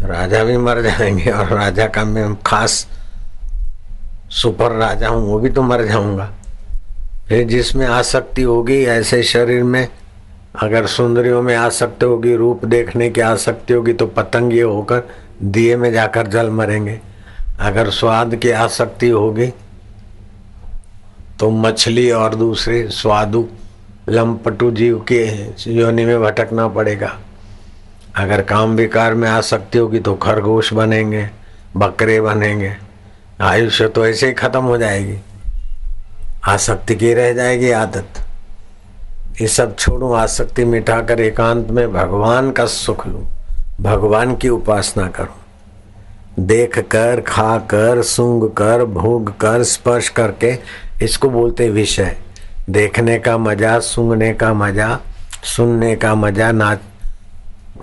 राजा 0.00 0.42
भी 0.44 0.56
मर 0.56 0.82
जाएँगे 0.82 1.30
और 1.30 1.46
राजा 1.46 1.86
का 1.86 2.04
मैं 2.04 2.34
खास 2.42 2.86
सुपर 4.32 4.72
राजा 4.72 5.08
हूँ, 5.08 5.26
वो 5.26 5.38
भी 5.38 5.50
तो 5.50 5.62
मर 5.62 5.84
जाऊँगा। 5.84 6.30
फिर 7.32 7.46
जिसमें 7.48 7.86
आसक्ति 7.86 8.42
होगी, 8.42 8.82
ऐसे 8.84 9.22
शरीर 9.22 9.62
में 9.64 9.88
अगर 10.62 10.86
सुंदरियों 10.86 11.40
में 11.42 11.54
आसक्ति 11.56 12.06
होगी, 12.06 12.34
रूप 12.36 12.64
देखने 12.64 13.08
की 13.10 13.20
आसक्ति 13.20 13.74
होगी 13.74 13.92
तो 13.92 14.06
पतंग 14.06 14.52
ये 14.52 14.62
होकर 14.62 15.02
दिए 15.42 15.76
में 15.76 15.90
जाकर 15.92 16.26
जल 16.26 16.50
मरेंगे। 16.50 16.98
अगर 17.60 17.90
स्वाद 17.90 18.36
की 18.36 18.50
आसक्ति 18.50 19.08
होगी 19.08 19.46
तो 21.40 21.50
मछली 21.50 22.10
और 22.10 22.34
दूसरे 22.34 22.86
स्वादु 22.90 23.46
लमपटू 24.08 24.70
जीव 24.70 25.04
के 25.12 25.24
योनि 25.72 26.04
में 26.04 26.20
भटकना 26.22 26.68
पड़ेगा। 26.68 27.18
अगर 28.16 28.42
काम 28.44 28.76
विकार 28.76 29.14
में 29.14 29.28
आसक्ति 29.30 29.78
होगी 29.78 30.00
तो 30.00 30.14
खरगोश 30.14 30.72
बनेंगे, 30.72 31.28
बकरे 31.76 32.20
बनेंगे। 32.20 32.76
आयुष्य 33.40 33.88
तो 33.88 34.06
ऐसे 34.06 34.26
ही 34.26 34.32
खत्म 34.34 34.60
हो 34.60 34.78
जाएगी। 34.78 35.18
आसक्ति 36.42 36.94
की 36.94 37.12
रह 37.14 37.32
जाएगी 37.32 37.70
आदत। 37.70 38.20
ये 39.40 39.46
सब 39.48 39.76
छोड़ू, 39.76 40.12
आसक्ति 40.12 40.64
मिटाकर 40.64 41.20
एकांत 41.20 41.70
में 41.70 41.92
भगवान 41.92 42.50
का 42.50 42.66
सुख 42.66 43.06
लू, 43.06 43.26
भगवान 43.80 44.34
की 44.36 44.48
उपासना 44.48 45.06
करो। 45.08 45.36
देख 46.40 46.78
कर, 46.90 47.20
खा 47.20 47.58
कर, 47.70 48.02
सूंघ 48.02 48.44
कर, 48.52 48.84
भोग 48.84 49.30
कर, 49.40 49.62
स्पर्श 49.62 50.08
करके 50.08 50.56
इसको 51.02 51.30
बोलते 51.30 51.68
विषय। 51.70 52.16
देखने 52.70 53.18
का 53.18 53.36
मज़ा, 53.38 53.78
सूंघने 53.80 54.32
का 54.34 54.52
मज़ा, 54.54 54.98
सुनने 55.46 55.94
का 55.96 56.14
मज़ा 56.14 56.50
नाच 56.52 56.80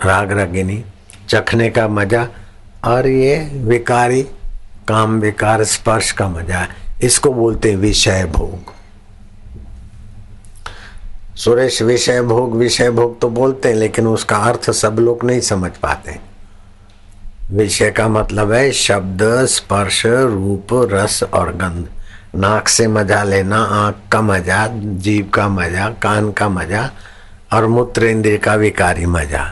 राग 0.06 0.32
रगिनी, 0.32 0.84
चखने 1.30 1.70
का 1.70 1.88
मज़ा, 1.88 2.28
और 2.86 3.08
ये 3.08 3.38
विकारी, 3.64 4.22
काम 4.88 5.20
विकार, 5.20 5.64
स्पर्श 5.64 6.12
का 6.12 6.28
मज़ा। 6.28 6.68
इसको 7.02 7.32
बोलते 7.34 7.76
विषय 7.76 8.26
भोग। 8.32 8.74
सुरेश, 11.38 11.82
विषय 11.82 12.22
भोग 12.22 12.56
विषय 12.58 12.90
भोग 12.92 13.20
तो 13.22 13.30
बोलते 13.30 13.70
हैं, 13.70 13.76
लेकिन 13.76 14.08
उसका 14.08 14.38
अर्थ 14.38 14.70
सब 14.72 15.00
लोग 15.00 15.24
नहीं 15.26 15.40
समझ 15.42 15.72
पाते। 15.78 16.18
विषय 17.52 17.92
का 17.92 18.08
मतलब 18.08 18.52
है 18.52 18.72
शब्द, 18.72 19.24
स्पर्श, 19.46 20.06
रूप, 20.06 20.68
रस 20.92 21.22
और 21.24 21.52
गंध। 21.56 21.88
नाक 22.36 22.68
से 22.68 22.88
मज़ा 22.88 23.24
लेना, 23.24 23.58
आँख 23.58 23.96
का 24.12 24.22
मज़ा 24.22 24.68
जीव 24.74 25.30
का 25.34 25.48
मज़ा, 25.50 25.90
कान 26.02 26.32
का 26.32 26.50
मज़ा 26.50 26.90
और 27.54 27.68
मूत्र 27.68 28.06
इंद्र 28.06 28.38
का 28.38 28.56
विकारी 28.56 29.06
मज़ा। 29.06 29.46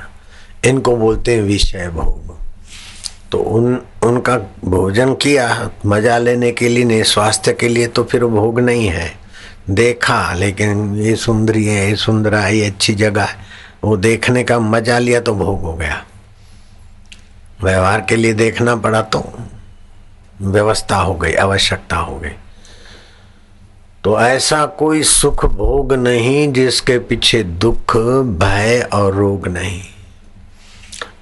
इनको 0.66 0.96
बोलते 0.96 1.36
हैं 1.36 1.42
विषय 1.42 1.90
भोग। 1.90 2.36
तो 3.32 3.38
उन 3.38 3.82
उनका 4.08 4.38
भोजन 4.66 5.14
किया, 5.14 5.70
मज़ा 5.86 6.18
लेने 6.18 6.52
के 6.52 6.68
लिए, 6.70 6.84
नहीं, 6.84 7.04
स्वास्थ्य 7.04 7.54
के 7.54 7.68
लिए 7.68 7.88
तो 7.88 8.04
फिर 8.04 8.26
भोग 8.26 8.60
नहीं 8.60 8.88
है। 8.88 9.12
देखा, 9.70 10.34
लेकिन 10.34 10.96
ये 10.96 11.16
सुंदरी 11.16 11.66
है, 11.66 11.90
ये 11.90 11.96
सुंदरा 11.96 12.40
है, 12.40 12.56
ये 12.58 12.66
अच्छी 12.66 12.94
जगह 12.96 13.24
है। 13.24 13.46
वो 13.84 13.98
देखने 13.98 14.44
का 14.44 14.60
मज़ा 14.60 14.98
लिया 15.00 15.20
तो 15.22 15.34
भोग 15.36 15.62
हो 15.62 15.74
गया। 15.74 16.04
व्यवहार 17.64 18.06
के 18.10 18.16
लिए 18.16 18.34
देखना 18.34 18.76
पड़ा 18.76 19.02
तो 19.02 19.24
व्यवस्था 20.42 20.96
हो 20.96 21.14
गई, 21.14 21.34
आवश्यकता 21.34 21.96
हो 21.96 22.18
गई। 22.20 22.36
तो 24.04 24.20
ऐसा 24.20 24.66
कोई 24.80 25.04
सुख 25.04 25.46
भोग 25.46 25.94
नहीं 25.94 26.52
जिसके 26.54 26.98
पीछे 27.00 27.44
दुख, 27.44 27.98
भय 27.98 28.88
और 28.94 29.14
रोग 29.14 29.48
नहीं। 29.48 29.82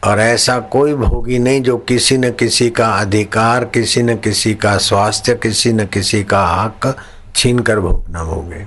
और 0.06 0.20
ऐसा 0.20 0.60
कोई 0.60 0.94
भोगी 0.94 1.40
नहीं 1.40 1.62
जो 1.62 1.78
किसी 1.78 2.18
न 2.18 2.32
किसी 2.32 2.70
का 2.70 2.88
अधिकार, 2.88 3.66
किसी 3.66 4.04
न 4.04 4.16
किसी 4.16 4.54
का 4.56 4.78
स्वास्थ्य, 4.78 5.36
किसी 5.36 5.74
न 5.74 5.86
किसी 5.86 6.24
का 6.24 6.46
हक 6.46 6.98
छीन 7.36 7.60
कर 7.60 7.80
भोग 7.80 8.06
न 8.10 8.24
भोगे। 8.24 8.66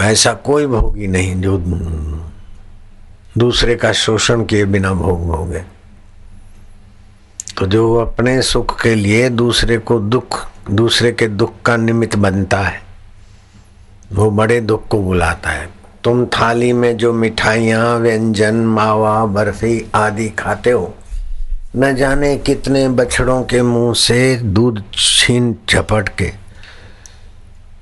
ऐसा 0.00 0.32
कोई 0.32 0.66
भोगी 0.66 1.06
नहीं 1.06 1.40
जो 1.40 1.58
दूसरे 3.38 3.74
का 3.74 3.92
शोषण 3.92 4.44
किए 4.44 4.64
बिना 4.64 4.92
भोग 4.92 5.26
भोगे। 5.26 5.64
तो 7.58 7.66
जो 7.66 7.94
अपने 7.94 8.42
सुख 8.42 8.82
के 8.82 8.94
लिए 8.94 9.28
दूसरे 9.28 9.78
को 9.78 9.98
दुख, 10.00 10.46
दूसरे 10.70 11.12
के 11.12 11.28
दुख 11.28 11.62
का 11.62 11.76
निमित्त 11.76 12.16
बनता 12.16 12.58
है, 12.58 12.82
वो 14.12 14.30
बड़े 14.30 14.60
दुख 14.60 14.88
को 14.88 15.02
बुलाता 15.02 15.50
है। 15.50 15.77
तुम 16.08 16.24
थाली 16.26 16.72
में 16.72 16.96
जो 16.96 17.12
मिठाइयाँ, 17.12 17.98
व्यंजन, 17.98 18.56
मावा, 18.66 19.24
बर्फ़ी 19.26 19.84
आदि 19.94 20.28
खाते 20.28 20.70
हो, 20.70 20.94
न 21.76 21.94
जाने 21.96 22.36
कितने 22.36 22.88
बछड़ों 22.88 23.42
के 23.42 23.62
मुँह 23.62 23.92
से 23.94 24.36
दूध 24.36 24.82
छीन 24.94 25.54
झपट 25.70 26.08
के 26.08 26.30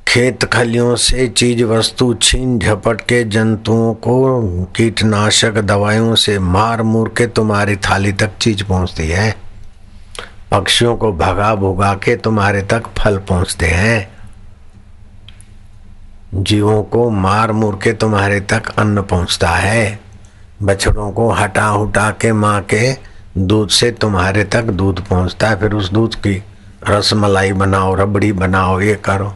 खेत 0.08 0.44
खलियों 0.44 0.96
से 0.96 1.28
चीज़ 1.28 1.62
वस्तु 1.64 2.14
छीन 2.14 2.58
झपट 2.58 3.00
के 3.00 3.22
जंतुओं 3.24 3.94
को 3.94 4.42
कीटनाशक 4.76 5.60
दवाइयों 5.60 6.14
से 6.14 6.38
मार 6.38 6.82
मूर 6.82 7.14
के 7.18 7.26
तुम्हारी 7.26 7.76
थाली 7.76 8.12
तक 8.12 8.36
चीज़ 8.40 8.64
पहुँचती 8.64 9.08
है। 9.08 9.34
पक्षियों 10.50 10.96
को 10.96 11.12
भगा 11.12 11.54
भुगा 11.54 11.94
के 11.94 12.16
तुम्हारे 12.16 12.62
तक 12.62 12.82
फल 12.98 13.18
पहुँचते 13.18 13.66
हैं। 13.66 14.15
जीवों 16.36 16.82
को 16.84 17.08
मार 17.10 17.52
मुर 17.52 17.78
के 17.82 17.92
तुम्हारे 17.92 18.40
तक 18.42 18.68
अन्न 18.78 19.02
पहुँचता 19.02 19.48
है। 19.48 19.98
बछड़ों 20.62 21.10
को 21.12 21.30
हटा 21.30 21.70
उटा 21.74 22.10
के 22.10 22.32
माँ 22.32 22.60
के 22.64 22.92
दूध 23.38 23.68
से 23.68 23.90
तुम्हारे 23.92 24.44
तक 24.44 24.62
दूध 24.62 25.00
पहुँचता 25.00 25.48
है। 25.48 25.58
फिर 25.60 25.72
उस 25.72 25.90
दूध 25.92 26.14
की 26.16 26.42
रसमलाई 26.88 27.52
बनाओ, 27.52 27.94
रबड़ी 27.94 28.32
बनाओ, 28.32 28.80
ये 28.80 28.94
करो। 29.04 29.32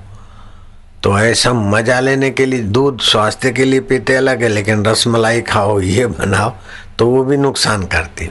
तो 1.02 1.18
ऐसा 1.18 1.52
मज़ा 1.52 2.00
लेने 2.00 2.30
के 2.30 2.46
लिए, 2.46 2.62
दूध 2.62 3.00
स्वास्थ्य 3.00 3.52
के 3.52 3.64
लिए 3.64 3.80
पीते 3.80 4.14
अलग 4.14 4.42
है, 4.42 4.48
लेकिन 4.48 4.84
रस 4.84 5.06
मलाई 5.06 5.40
खाओ, 5.42 5.80
ये 5.80 6.06
बनाओ 6.08 6.52
तो 6.98 7.06
वो 7.06 7.22
भी 7.24 7.36
नुकसान 7.36 7.84
करती 7.86 8.30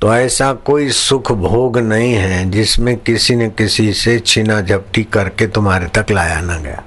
तो 0.00 0.14
ऐसा 0.14 0.52
कोई 0.64 0.88
सुख 0.90 1.30
भोग 1.32 1.78
नहीं 1.78 2.12
है 2.12 2.50
जिसमें 2.50 2.96
किसी 2.96 3.34
न 3.36 3.48
किसी 3.48 3.92
से 3.92 4.18
छीना 4.18 4.60
झपटी 4.60 5.02
करके 5.04 5.46
तुम्हारे 5.46 5.86
तक 5.94 6.10
लाया 6.10 6.40
ना 6.40 6.56
गया। 6.58 6.82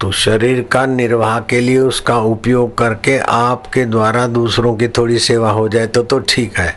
तो 0.00 0.12
शरीर 0.12 0.62
का 0.62 0.86
निर्वाह 0.86 1.40
के 1.40 1.60
लिए 1.60 1.78
उसका 1.78 2.18
उपयोग 2.18 2.78
करके 2.78 3.18
आपके 3.18 3.84
द्वारा 3.84 4.26
दूसरों 4.26 4.76
की 4.76 4.88
थोड़ी 4.88 5.18
सेवा 5.18 5.50
हो 5.50 5.68
जाए 5.68 5.86
तो 5.86 6.02
तो 6.02 6.18
ठीक 6.18 6.58
है। 6.58 6.76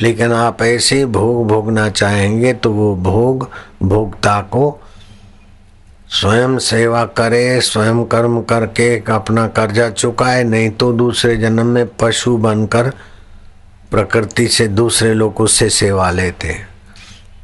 लेकिन 0.00 0.32
आप 0.32 0.62
ऐसे 0.62 1.06
भोग 1.06 1.48
भोगना 1.48 1.88
चाहेंगे 1.88 2.52
तो 2.52 2.72
वो 2.72 2.96
भोग 2.96 3.50
भोगता 3.82 4.40
को 4.40 4.80
स्वयं 6.10 6.58
सेवा 6.58 7.04
करे, 7.04 7.60
स्वयं 7.60 8.04
कर्म 8.04 8.42
करके 8.42 9.02
अपना 9.12 9.46
कर्जा 9.48 9.90
चुकाए, 9.90 10.44
नहीं 10.44 10.70
तो 10.70 10.92
दूसरे 10.92 11.36
जन्म 11.36 11.66
में 11.66 11.86
पशु 11.96 12.36
बनकर 12.36 12.90
प्रकृति 13.90 14.48
से 14.48 14.68
दूसरे 14.68 15.14
लोग 15.14 15.40
उससे 15.40 15.70
सेवा 15.70 16.10
लेते 16.10 16.48
हैं। 16.48 16.68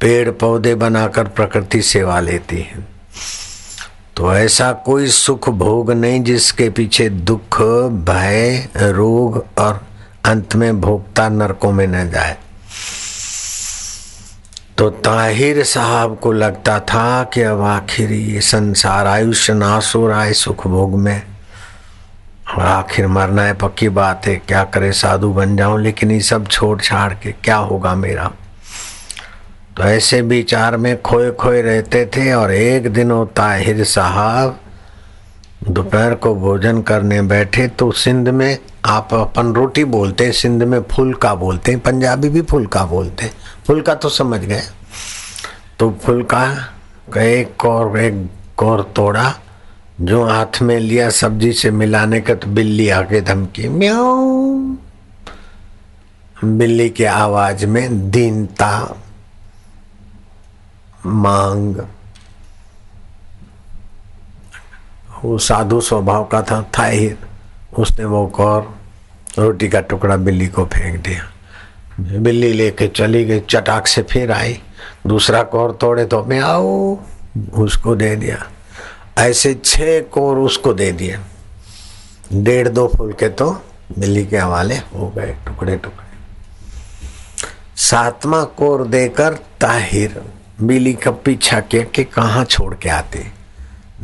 पेड़ 0.01 0.29
पौधे 0.31 0.75
बनाकर 0.75 1.23
प्रकृति 1.23 1.81
सेवा 1.81 2.19
लेती 2.19 2.61
है। 2.61 2.96
तो 4.17 4.35
ऐसा 4.35 4.71
कोई 4.71 5.07
सुख 5.07 5.49
भोग 5.49 5.91
नहीं 5.91 6.23
जिसके 6.23 6.69
पीछे 6.69 7.09
दुख, 7.09 7.61
भय, 7.87 8.69
रोग 8.77 9.45
और 9.57 9.87
अंत 10.25 10.55
में 10.55 10.81
भोगता 10.81 11.29
नरकों 11.29 11.71
में 11.71 11.87
न 11.87 12.09
जाए। 12.09 12.37
तो 14.77 14.89
ताहिर 14.89 15.63
साहब 15.63 16.19
को 16.19 16.31
लगता 16.31 16.79
था 16.79 17.23
कि 17.23 17.41
अब 17.41 17.61
आखिर 17.61 18.11
ये 18.11 18.41
संसार 18.41 19.07
आयुष्य 19.07 19.53
नाश 19.53 19.95
हो 19.95 20.07
रहा 20.07 20.23
है 20.23 20.33
सुख 20.33 20.67
भोग 20.67 20.99
में। 20.99 21.21
और 22.57 22.63
आखिर 22.63 23.07
मरना 23.07 23.41
है, 23.41 23.53
पक्की 23.53 23.89
बात 23.89 24.27
है, 24.27 24.35
क्या 24.35 24.63
करे 24.63 24.91
साधु 24.91 25.29
बन 25.29 25.57
जाऊँ, 25.57 25.81
लेकिन 25.81 26.11
ये 26.11 26.21
सब 26.21 26.47
छोड़ 26.47 26.81
छाड़ 26.81 27.13
के 27.13 27.31
क्या 27.31 27.57
होगा 27.57 27.95
मेरा? 27.95 28.31
तो 29.77 29.83
ऐसे 29.83 30.21
विचार 30.21 30.77
में 30.77 31.01
खोए 31.01 31.31
खोए 31.31 31.61
रहते 31.61 32.05
थे 32.05 32.31
और 32.33 32.51
एक 32.53 32.93
दिन 32.93 33.11
वो 33.11 33.25
ताहिर 33.25 33.83
साहब 33.83 34.59
दोपहर 35.69 36.15
को 36.15 36.33
भोजन 36.35 36.81
करने 36.81 37.21
बैठे 37.21 37.67
तो 37.67 37.91
सिंध 37.91 38.29
में 38.29 38.57
आप 38.85 39.13
अपन 39.13 39.53
रोटी 39.53 39.83
बोलते 39.83 40.25
हैं 40.25 40.31
सिंध 40.31 40.63
में 40.63 40.79
फुलका 40.91 41.35
बोलते 41.35 41.71
हैं 41.71 41.79
पंजाबी 41.81 42.29
भी 42.29 42.41
फुलका 42.41 42.85
बोलते। 42.85 43.25
हैं 43.25 43.33
फुलका 43.67 43.95
तो 43.95 44.09
समझ 44.09 44.39
गए। 44.41 44.61
तो 45.79 45.91
फुलका 46.03 46.43
एक 47.17 47.55
कौर 47.59 47.99
एक 47.99 48.29
कौर 48.57 48.81
तोड़ा, 48.95 49.33
जो 50.01 50.23
हाथ 50.25 50.61
में 50.61 50.79
लिया 50.79 51.09
सब्ज़ी 51.09 51.53
से 51.53 51.71
मिलाने 51.71 52.21
का 52.21 52.33
तो 52.35 52.47
बिल्ली 52.47 52.89
आके 52.89 53.21
धमकी, 53.21 53.69
म्याऊ। 53.69 54.75
बिल्ली 56.43 56.89
की 56.89 57.03
आवाज़ 57.03 57.65
में 57.65 58.09
दीनता 58.11 59.03
मांग। 61.05 61.77
वो 65.23 65.37
साधु 65.37 65.79
स्वभाव 65.81 66.23
का 66.23 66.41
था 66.41 66.61
था 66.77 66.85
ही। 66.85 67.13
उसने 67.79 68.05
वो 68.05 68.25
कौर, 68.27 68.61
रोटी 69.39 69.67
का 69.67 69.81
टुकड़ा 69.81 70.15
बिल्ली 70.17 70.47
को 70.47 70.65
फेंक 70.65 70.99
दिया। 71.01 71.29
बिल्ली 71.99 72.51
लेके 72.53 72.87
चली 72.87 73.23
गई, 73.25 73.39
चटाक 73.39 73.87
से 73.87 74.01
फिर 74.03 74.31
आई। 74.31 74.59
दूसरा 75.07 75.43
कौर 75.43 75.71
तोड़े 75.71 76.05
तो 76.05 76.23
मैं 76.23 76.39
आओ 76.39 76.99
उसको 77.53 77.95
दे 77.95 78.15
दिया। 78.15 78.45
ऐसे 79.17 79.53
छह 79.65 79.99
कोर 80.01 80.37
उसको 80.37 80.73
दे 80.73 80.91
दिए। 80.91 81.17
डेढ़ 82.33 82.67
दो 82.67 82.87
फूल 82.87 83.13
के 83.13 83.29
तो 83.29 83.51
बिल्ली 83.99 84.25
के 84.25 84.37
हवाले 84.37 84.75
हो 84.75 85.09
गए 85.09 85.33
टुकड़े 85.45 85.75
टुकड़े 85.77 86.05
सातवां 87.75 88.45
कोर 88.45 88.87
देकर 88.87 89.33
ताहिर। 89.61 90.21
बिल्ली 90.57 90.93
का 90.93 91.11
पीछा 91.11 91.59
किया 91.61 91.83
कि 91.85 92.03
कहाँ 92.03 92.43
छोड़ 92.45 92.73
के 92.75 92.89
आते। 92.89 93.25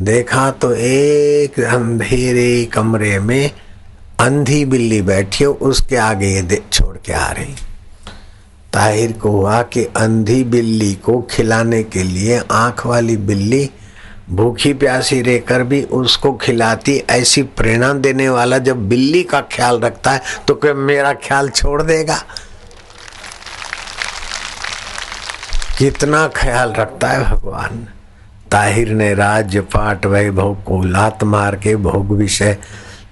देखा 0.00 0.50
तो 0.52 0.72
एक 0.74 1.58
अंधेरे 1.60 2.64
कमरे 2.64 3.18
में 3.18 3.50
अंधी 4.20 4.64
बिल्ली 4.64 5.00
बैठी 5.02 5.44
हो, 5.44 5.52
उसके 5.52 5.96
आगे 5.96 6.28
ये 6.28 6.62
छोड़ 6.72 6.96
के 6.96 7.12
आ 7.12 7.30
रही। 7.30 7.54
ताहिर 8.72 9.12
को 9.12 9.30
हुआ 9.30 9.62
कि 9.62 9.84
अंधी 9.96 10.42
बिल्ली 10.44 10.92
को 10.94 11.20
खिलाने 11.30 11.82
के 11.82 12.02
लिए 12.02 12.40
आँख 12.52 12.86
वाली 12.86 13.16
बिल्ली 13.16 13.68
भूखी 14.30 14.72
प्यासी 14.74 15.20
रहकर 15.22 15.62
भी 15.62 15.82
उसको 15.82 16.32
खिलाती, 16.34 16.96
ऐसी 17.10 17.42
प्रेरणा 17.42 17.92
देने 17.94 18.28
वाला 18.28 18.58
जब 18.58 18.88
बिल्ली 18.88 19.22
का 19.22 19.40
ख्याल 19.52 19.80
रखता 19.80 20.10
है 20.10 20.22
तो 20.48 20.54
क्या 20.54 20.74
मेरा 20.74 21.12
ख्याल 21.14 21.48
छोड़ 21.48 21.82
देगा? 21.82 22.22
कितना 25.78 26.26
ख्याल 26.28 26.72
रखता 26.72 27.08
है 27.08 27.24
भगवान। 27.24 27.86
ताहिर 28.50 28.88
ने 28.88 29.14
राज्य 29.14 29.60
पाठ 29.60 30.06
वैभव 30.06 30.54
को 30.54 30.82
लात 30.82 31.24
मार 31.24 31.56
के 31.56 31.74
भोग 31.76 32.12
विषय, 32.16 32.56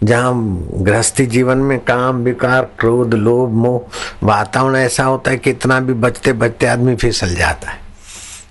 जहाँ 0.04 0.32
गृहस्थी 0.74 1.26
जीवन 1.26 1.58
में 1.58 1.78
काम, 1.80 2.16
विकार, 2.16 2.68
क्रोध, 2.78 3.14
लोभ, 3.14 3.50
मोह, 3.50 3.80
वातावरण 4.22 4.76
ऐसा 4.76 5.04
होता 5.04 5.30
है, 5.30 5.38
कितना 5.38 5.80
भी 5.80 5.92
बचते 5.92 6.32
बचते 6.32 6.66
आदमी 6.66 6.96
फिसल 6.96 7.34
जाता 7.34 7.70
है। 7.70 7.80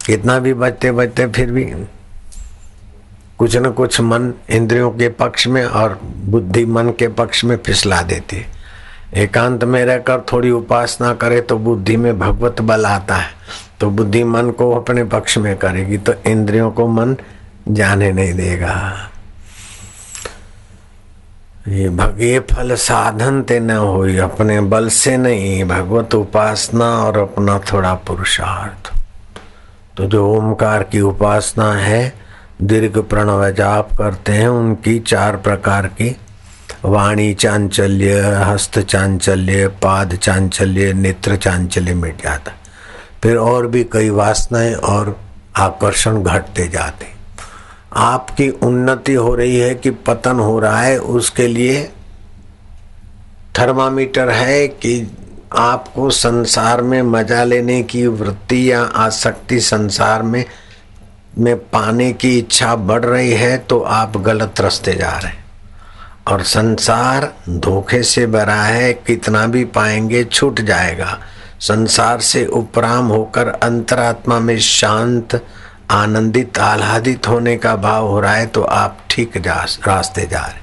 कितना 0.06 0.39
भी 0.39 0.54
बचते 0.54 0.91
बचते 0.91 1.28
फिर 1.28 1.52
भी 1.52 1.63
कुछ 3.38 3.56
न 3.58 3.71
कुछ 3.71 4.02
मन 4.02 4.34
इंद्रियों 4.50 4.91
के 4.91 5.10
पक्ष 5.10 5.47
में 5.47 5.65
और 5.65 6.00
बुद्धि 6.04 6.65
मन 6.65 6.89
के 6.89 7.08
पक्ष 7.08 7.43
में 7.43 7.58
फिसला 7.58 8.02
देती 8.02 8.38
है। 8.38 8.60
एकांत 9.13 9.63
में 9.63 9.86
रहकर 9.86 10.26
थोड़ी 10.34 10.52
उपासना 10.52 11.13
करे 11.13 11.41
तो 11.41 11.58
बुद्धि 11.58 11.97
में 11.97 12.19
भगवत 12.19 12.62
बल 12.62 12.86
आता 12.86 13.15
है। 13.15 13.30
तो 13.82 13.89
बुद्धि 13.89 14.24
मन 14.24 14.50
को 14.50 14.72
अपने 14.72 15.04
पक्ष 15.04 15.38
में 15.38 15.56
करेगी 15.58 15.98
तो 15.98 16.13
इंद्रियों 16.28 16.72
को 16.72 16.88
मन 16.88 17.15
जाने 17.67 18.12
नहीं 18.12 18.34
देगा। 18.34 18.76
ये 21.67 21.89
भगे 21.89 22.39
फल 22.52 22.76
साधन 22.76 23.41
ते 23.41 23.60
न 23.60 23.72
हो 23.72 24.04
अपने 24.24 24.60
बल 24.62 24.88
से 24.89 25.17
नहीं, 25.17 25.63
भगवत 25.63 26.15
उपासना 26.15 26.86
और 26.98 27.17
अपना 27.17 27.60
थोड़ा 27.72 27.94
पुरुषार्थ। 28.08 28.91
तो 29.98 30.06
जो 30.06 30.26
ओमकार 30.28 30.84
की 30.84 31.02
उपासना 31.02 31.72
है, 31.74 32.13
दीर्घ 32.62 32.98
प्रणव 33.00 33.50
जाप 33.52 33.98
करते 33.98 34.32
हैं, 34.32 34.48
उनकी 34.48 35.00
चार 35.00 35.38
प्रकार 35.38 35.88
की 35.88 36.15
वाणी 36.86 37.34
चांचल्य, 37.34 38.20
हस्त 38.46 38.80
चांचल्य, 38.80 39.67
पाद 39.84 40.15
चांचल्य, 40.15 40.94
नेत्र 40.94 41.36
चांचल्य 41.36 41.94
मिट 41.94 42.24
जाता। 42.24 42.58
फिर 43.23 43.38
और 43.38 43.67
भी 43.67 43.84
कई 43.84 44.10
वासनाएँ 44.10 44.73
और 44.73 45.17
आकर्षण 45.57 46.21
घटते 46.23 46.67
जाते। 46.67 47.07
आपकी 47.93 48.49
उन्नति 48.49 49.13
हो 49.13 49.34
रही 49.36 49.57
है 49.57 49.73
कि 49.75 49.89
पतन 49.89 50.39
हो 50.39 50.60
रहा 50.60 50.81
है, 50.81 50.97
उसके 50.97 51.47
लिए 51.47 51.84
थर्मामीटर 53.60 54.29
है 54.29 54.67
कि 54.67 55.12
आपको 55.53 56.10
संसार 56.10 56.81
में 56.81 57.01
मज़ा 57.01 57.43
लेने 57.43 57.81
की 57.84 58.05
वृत्ति 58.07 58.71
या 58.71 58.81
आसक्ति 58.81 59.60
संसार 59.60 60.23
में 60.23 60.45
में 61.38 61.55
पाने 61.69 62.12
की 62.13 62.38
इच्छा 62.39 62.75
बढ़ 62.75 63.05
रही 63.05 63.31
है 63.31 63.57
तो 63.57 63.79
आप 63.79 64.17
गलत 64.17 64.62
रास्ते 64.62 64.93
जा 64.93 65.10
रहे 65.10 65.31
हैं। 65.31 65.43
और 66.27 66.41
संसार 66.43 67.34
धोखे 67.49 68.01
से 68.03 68.25
भरा 68.27 68.62
है, 68.62 68.93
कितना 68.93 69.45
भी 69.47 69.63
पाएँगे 69.65 70.23
छूट 70.23 70.62
जाएगा। 70.62 71.17
संसार 71.62 72.19
से 72.21 72.45
उपराम 72.45 73.08
होकर 73.08 73.47
अंतरात्मा 73.47 74.39
में 74.39 74.58
शांत, 74.60 75.39
आनंदित, 75.91 76.58
आह्लादित 76.60 77.28
होने 77.28 77.56
का 77.58 77.76
भाव 77.76 78.08
हो 78.08 78.19
रहा 78.21 78.34
है 78.34 78.45
तो 78.47 78.62
आप 78.63 78.97
ठीक 79.10 79.38
रास्ते 79.38 80.26
जा 80.26 80.39
रहे 80.39 80.60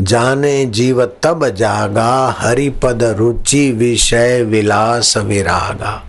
जाने 0.00 0.64
जीव 0.66 1.04
तब 1.22 1.48
जागा, 1.48 2.34
हरिपद 2.38 3.02
रुचि 3.18 3.70
विषय 3.72 4.42
विलास 4.42 5.16
विरागा। 5.16 6.02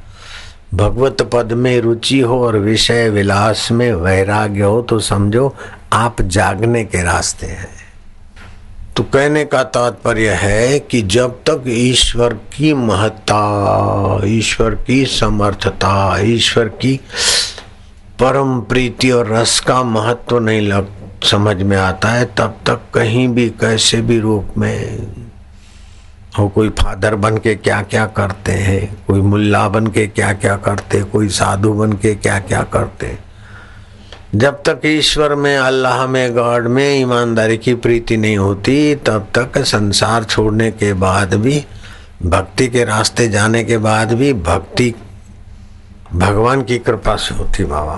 भगवत 0.74 1.22
पद 1.34 1.52
में 1.54 1.80
रुचि 1.82 2.20
हो 2.20 2.44
और 2.46 2.58
विषय 2.58 3.10
विलास 3.10 3.68
में 3.72 3.92
वैराग्य 3.94 4.62
हो 4.62 4.82
तो 4.82 5.00
समझो 5.00 5.56
आप 5.94 6.22
जागने 6.22 6.84
के 6.86 7.04
रास्ते 7.04 7.48
हैं। 7.48 7.75
तो 8.96 9.04
कहने 9.04 9.46
का 9.46 9.64
तात्पर्य 9.64 10.30
है 10.30 10.80
कि 10.80 11.02
जब 11.02 11.32
तक 11.32 11.64
ईश्वर 11.68 12.34
की 12.34 12.74
महत्ता, 12.74 14.22
ईश्वर 14.26 14.76
की 14.76 15.06
समर्थता, 15.06 16.20
ईश्वर 16.20 16.68
की 16.68 17.00
परम 18.20 18.62
प्रीति 18.62 19.12
और 19.12 19.28
रस 19.28 19.60
का 19.60 19.84
महत्व 19.84 20.40
नहीं 20.40 20.62
लग, 20.62 20.88
समझ 21.24 21.56
में 21.58 21.78
आता 21.78 22.10
है, 22.10 22.26
तब 22.26 22.58
तक 22.68 22.82
कहीं 22.94 23.28
भी, 23.28 23.50
कैसे 23.50 24.02
भी 24.02 24.20
रूप 24.20 24.54
में 24.58 25.08
हो, 26.40 26.48
कोई 26.48 26.70
फादर 26.70 27.16
बन 27.16 27.38
के 27.38 27.56
क्या 27.56 27.82
क्या 27.82 28.06
करते 28.06 28.52
हैं, 28.52 29.06
कोई 29.08 29.22
मुल्ला 29.22 29.70
बन 29.70 29.88
के 29.88 30.08
क्या 30.08 30.34
क्या 30.34 30.56
करते 30.56 31.02
कोई 31.04 31.30
साधु 31.30 31.74
बन 31.74 31.94
के 31.94 32.16
क्या 32.16 32.40
क्या 32.40 32.64
करते 32.64 33.06
हैं। 33.06 33.24
जब 34.36 34.64
तक 34.64 34.82
ईश्वर 34.86 35.36
में, 35.36 35.58
अल्लाह 35.58 36.08
में, 36.08 36.36
गॉड 36.36 36.68
में 36.68 37.00
ईमानदारी 37.00 37.58
की 37.58 37.74
प्रीति 37.76 38.18
नहीं 38.18 38.38
होती, 38.38 38.96
तब 38.96 39.28
तक 39.36 39.58
संसार 39.58 40.24
छोड़ने 40.24 40.72
के 40.72 40.94
बाद 40.94 41.34
भी, 41.34 41.66
भक्ति 42.24 42.68
के 42.68 42.84
रास्ते 42.84 43.28
जाने 43.28 43.64
के 43.64 43.78
बाद 43.78 44.14
भी 44.14 44.34
भक्ति, 44.34 44.94
भगवान 46.14 46.62
की 46.62 46.80
कृपा 46.80 47.16
से 47.16 47.36
होती 47.36 47.64
बाबा। 47.64 47.96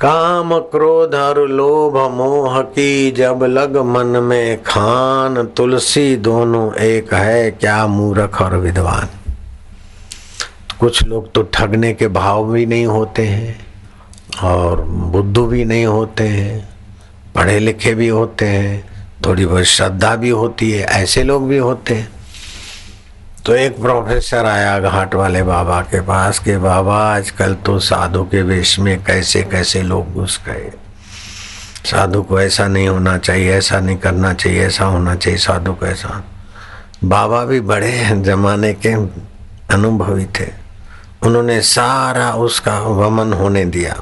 काम, 0.00 0.58
क्रोध 0.58 1.14
और 1.14 1.48
लोभ, 1.48 2.12
मोह 2.12 2.62
की 2.62 3.10
जब 3.10 3.44
लग 3.44 3.76
मन 3.76 4.06
में 4.06 4.62
खान, 4.62 5.46
तुलसी 5.46 6.16
दोनों 6.16 6.74
एक 6.74 7.14
है, 7.14 7.50
क्या 7.50 7.86
मूर्ख 7.86 8.42
और 8.42 8.56
विद्वान? 8.56 9.08
कुछ 10.82 11.02
लोग 11.02 11.30
तो 11.32 11.42
ठगने 11.54 11.92
के 11.94 12.06
भाव 12.08 12.52
भी 12.52 12.64
नहीं 12.66 12.86
होते 12.86 13.26
हैं 13.26 13.56
और 14.42 14.80
बुद्धू 14.82 15.44
भी 15.46 15.64
नहीं 15.64 15.84
होते 15.86 16.24
हैं, 16.28 16.68
पढ़े 17.34 17.58
लिखे 17.58 17.94
भी 17.94 18.08
होते 18.08 18.46
हैं, 18.46 18.82
थोड़ी 19.26 19.46
बहुत 19.46 19.64
श्रद्धा 19.64 20.14
भी 20.16 20.30
होती 20.30 20.70
है, 20.70 20.80
ऐसे 20.82 21.22
लोग 21.22 21.46
भी 21.48 21.58
होते 21.58 21.94
हैं। 21.94 22.08
तो 23.46 23.54
एक 23.54 23.80
प्रोफेसर 23.80 24.46
आया 24.46 24.78
घाट 24.80 25.14
वाले 25.14 25.42
बाबा 25.42 25.80
के 25.80 26.00
पास 26.00 26.38
के 26.38 26.56
बाबा, 26.58 26.96
आजकल 27.14 27.54
तो 27.54 27.78
साधु 27.78 28.22
के 28.24 28.42
वेश 28.42 28.78
में 28.78 29.04
कैसे 29.04 29.42
कैसे 29.42 29.82
लोग 29.82 30.12
घुस 30.12 30.40
गए। 30.46 30.72
साधु 31.84 32.22
को 32.22 32.40
ऐसा 32.40 32.66
नहीं 32.66 32.88
होना 32.88 33.16
चाहिए, 33.18 33.52
ऐसा 33.52 33.80
नहीं 33.80 33.96
करना 33.96 34.32
चाहिए, 34.32 34.66
ऐसा 34.66 34.84
होना 34.84 35.14
चाहिए, 35.14 35.38
साधु 35.38 35.72
को 35.72 35.86
ऐसा। 35.86 36.24
बाबा 37.04 37.44
भी 37.44 37.60
बड़े 37.60 37.92
जमाने 38.22 38.72
के 38.74 38.92
अनुभवी 39.74 40.24
थे। 40.24 40.61
उन्होंने 41.24 41.60
सारा 41.62 42.30
उसका 42.34 42.78
वमन 42.80 43.32
होने 43.32 43.64
दिया। 43.64 43.96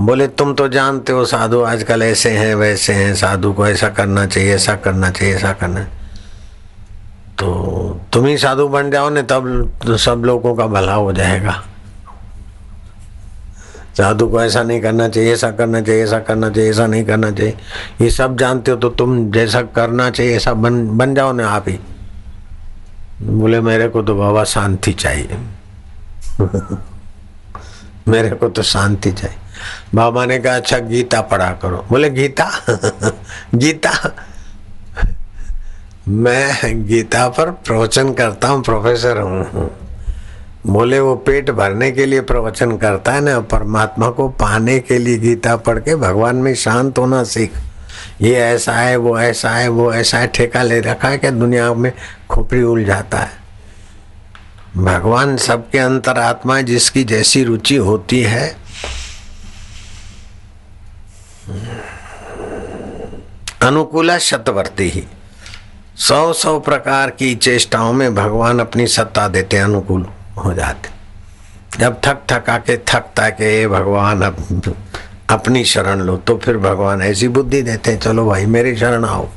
बोले, 0.00 0.26
तुम 0.28 0.54
तो 0.54 0.68
जानते 0.68 1.12
हो 1.12 1.24
साधु 1.24 1.62
आजकल 1.62 2.02
ऐसे 2.02 2.30
हैं, 2.30 2.54
वैसे 2.54 2.92
हैं, 2.92 3.14
साधु 3.14 3.52
को 3.52 3.66
ऐसा 3.66 3.88
करना 3.88 4.26
चाहिए, 4.26 4.54
ऐसा 4.54 4.74
करना 4.76 5.10
चाहिए, 5.10 5.34
ऐसा 5.34 5.52
करना 5.52 5.84
तो 7.38 8.00
तुम 8.12 8.26
ही 8.26 8.36
साधु 8.38 8.68
बन 8.68 8.90
जाओ 8.90 9.08
ने 9.10 9.22
तब 9.22 9.46
तो 9.86 9.96
सब 9.96 10.22
लोगों 10.24 10.54
का 10.54 10.66
भला 10.66 10.94
हो 10.94 11.12
जाएगा। 11.12 11.62
साधु 13.96 14.26
को 14.28 14.42
ऐसा 14.42 14.62
नहीं 14.62 14.80
करना 14.80 15.08
चाहिए, 15.08 15.32
ऐसा 15.32 15.50
करना 15.50 15.80
चाहिए, 15.80 16.04
ऐसा 16.04 16.18
करना 16.18 16.50
चाहिए, 16.50 16.70
ऐसा 16.70 16.86
नहीं 16.86 17.04
करना 17.04 17.30
चाहिए। 17.30 17.56
ये 18.00 18.10
सब 18.10 18.36
जानते 18.36 18.70
हो 18.70 18.76
तो 18.76 18.90
तुम 18.90 19.30
जैसा 19.32 19.62
करना 19.62 20.10
चाहिए, 20.10 20.36
ऐसा 20.36 20.54
बन 20.54 20.86
बन 20.98 21.14
जाओ 21.14 21.32
ना 21.32 21.48
आप 21.48 21.68
ही। 21.68 21.78
बोले, 23.22 23.60
मेरे 23.60 23.88
को 23.88 24.02
तो 24.02 24.14
बाबा 24.14 24.44
शांति 24.44 24.92
चाहिए। 24.92 25.38
मेरे 28.08 28.30
को 28.30 28.48
तो 28.48 28.62
शांति 28.62 29.12
चाहिए। 29.12 29.36
बाबा 29.94 30.26
ने 30.26 30.38
कहा 30.38 30.56
अच्छा 30.56 30.78
गीता 30.78 31.20
पढ़ा 31.20 31.50
करो। 31.52 31.86
बोले, 31.90 32.10
गीता? 32.10 32.50
गीता? 33.54 34.14
मैं 36.08 36.86
गीता 36.86 37.28
पर 37.28 37.50
प्रवचन 37.50 38.12
करता 38.12 38.48
हूँ, 38.48 38.62
प्रोफेसर 38.62 39.18
हूँ। 39.18 39.70
बोले, 40.66 41.00
वो 41.00 41.14
पेट 41.14 41.50
भरने 41.50 41.92
के 41.92 42.06
लिए 42.06 42.20
प्रवचन 42.20 42.76
करता 42.76 43.12
है 43.12 43.20
ना, 43.20 43.40
परमात्मा 43.40 44.10
को 44.10 44.28
पाने 44.28 44.78
के 44.78 44.98
लिए 44.98 45.18
गीता 45.18 45.56
पढ़ 45.56 45.78
के 45.78 45.96
भगवान 45.96 46.36
में 46.36 46.54
शांत 46.54 46.98
होना 46.98 47.24
सीख। 47.24 47.52
ये 48.20 48.34
ऐसा 48.34 48.72
है, 48.72 48.96
वो 48.96 49.18
ऐसा 49.18 49.50
है, 49.50 49.68
वो 49.68 49.94
ऐसा 49.94 50.18
है, 50.18 50.26
ठेका 50.26 50.62
ले 50.62 50.80
रखा 50.80 51.08
है 51.08 51.18
कि 51.18 51.30
दुनिया 51.30 51.74
में 51.74 51.92
खोपड़ी 52.30 52.62
उलझाता 52.62 53.18
है। 53.18 53.43
भगवान 54.76 55.36
सबके 55.36 55.78
अंतर 55.78 56.18
आत्मा 56.18 56.60
जिसकी 56.60 57.02
जैसी 57.04 57.42
रुचि 57.44 57.76
होती 57.76 58.20
है, 58.22 58.46
अनुकूला 63.62 64.18
शतवर्ती 64.18 64.88
ही। 64.88 65.04
सौ 65.98 66.32
सौ 66.32 66.58
प्रकार 66.60 67.10
की 67.10 67.34
चेष्टाओं 67.36 67.92
में 67.92 68.14
भगवान 68.14 68.58
अपनी 68.58 68.86
सत्ता 68.86 69.28
देते 69.28 69.56
अनुकूल 69.58 70.06
हो 70.36 70.52
जाते। 70.54 70.88
जब 71.78 72.00
थक 72.04 72.22
थका 72.30 72.58
के 72.58 72.76
थकता 72.88 73.28
के 73.30 73.66
भगवान, 73.68 74.22
अब 74.22 74.74
अपनी 75.30 75.64
शरण 75.64 76.00
लो 76.00 76.16
तो 76.16 76.36
फिर 76.36 76.56
भगवान 76.58 77.02
ऐसी 77.02 77.28
बुद्धि 77.28 77.62
देते 77.62 77.90
हैं, 77.90 77.98
चलो 78.00 78.26
भाई 78.26 78.46
मेरी 78.46 78.76
शरण 78.76 79.04
आओ। 79.04 79.28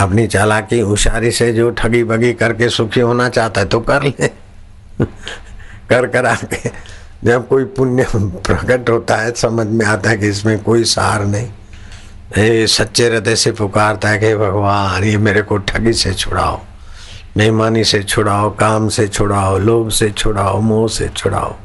अपनी 0.00 0.26
चालाकी 0.26 0.80
होशियारी 0.80 1.30
से 1.30 1.52
जो 1.52 1.70
ठगी 1.70 2.04
बगी 2.04 2.32
करके 2.32 2.68
सुखी 2.68 3.00
होना 3.00 3.28
चाहता 3.28 3.60
है 3.60 3.66
तो 3.66 3.80
कर 3.80 4.02
ले। 4.02 4.28
कर 5.90 6.06
कर 6.06 6.26
आके 6.26 6.70
जब 7.24 7.48
कोई 7.48 7.64
पुण्य 7.64 8.06
प्रकट 8.16 8.90
होता 8.90 9.16
है, 9.16 9.32
समझ 9.32 9.66
में 9.66 9.86
आता 9.86 10.10
है 10.10 10.16
कि 10.16 10.28
इसमें 10.28 10.58
कोई 10.62 10.84
सार 10.84 11.24
नहीं। 11.24 11.48
ये 12.38 12.66
सच्चे 12.66 13.08
हृदय 13.08 13.36
से 13.36 13.52
पुकारता 13.52 14.08
है 14.08 14.18
कि 14.18 14.34
भगवान, 14.34 15.04
ये 15.04 15.18
मेरे 15.18 15.42
को 15.42 15.58
ठगी 15.58 15.92
से 15.92 16.14
छुड़ाओ 16.14 16.60
मेहमानी 17.36 17.84
से 17.84 18.02
छुड़ाओ, 18.02 18.50
काम 18.50 18.88
से 18.88 19.08
छुड़ाओ, 19.08 19.58
लोभ 19.58 19.90
से 19.90 20.10
छुड़ाओ, 20.10 20.60
मोह 20.60 20.88
से 20.88 21.08
छुड़ाओ। 21.08 21.56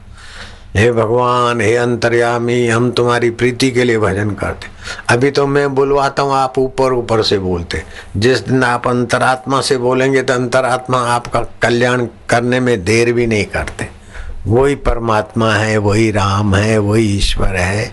हे 0.78 0.92
भगवान, 0.92 1.62
हे 1.62 1.76
अंतर्यामी, 1.76 2.68
हम 2.68 2.92
तुम्हारी 2.92 3.30
प्रीति 3.30 3.72
के 3.72 3.84
लिए 3.84 3.98
भजन 3.98 4.32
करते। 4.32 4.68
अभी 5.10 5.32
तो 5.32 5.48
मैं 5.48 5.76
बुलवाता 5.76 6.24
हूँ, 6.24 6.34
आप 6.34 6.60
ऊपर 6.60 6.94
ऊपर 6.94 7.22
से 7.24 7.40
बोलते। 7.40 7.84
जिस 8.18 8.40
दिन 8.40 8.64
आप 8.64 8.88
अंतरात्मा 8.88 9.62
से 9.62 9.78
बोलेंगे 9.78 10.22
तो 10.22 10.34
अंतरात्मा 10.34 10.98
आपका 10.98 11.42
कल्याण 11.62 12.08
करने 12.30 12.60
में 12.60 12.84
देर 12.84 13.12
भी 13.14 13.28
नहीं 13.28 13.46
करते। 13.46 13.88
वही 14.48 14.76
परमात्मा 14.76 15.54
है, 15.54 15.78
वही 15.78 16.12
राम 16.12 16.56
है, 16.56 16.78
वही 16.78 17.18
ईश्वर 17.18 17.56
है। 17.56 17.92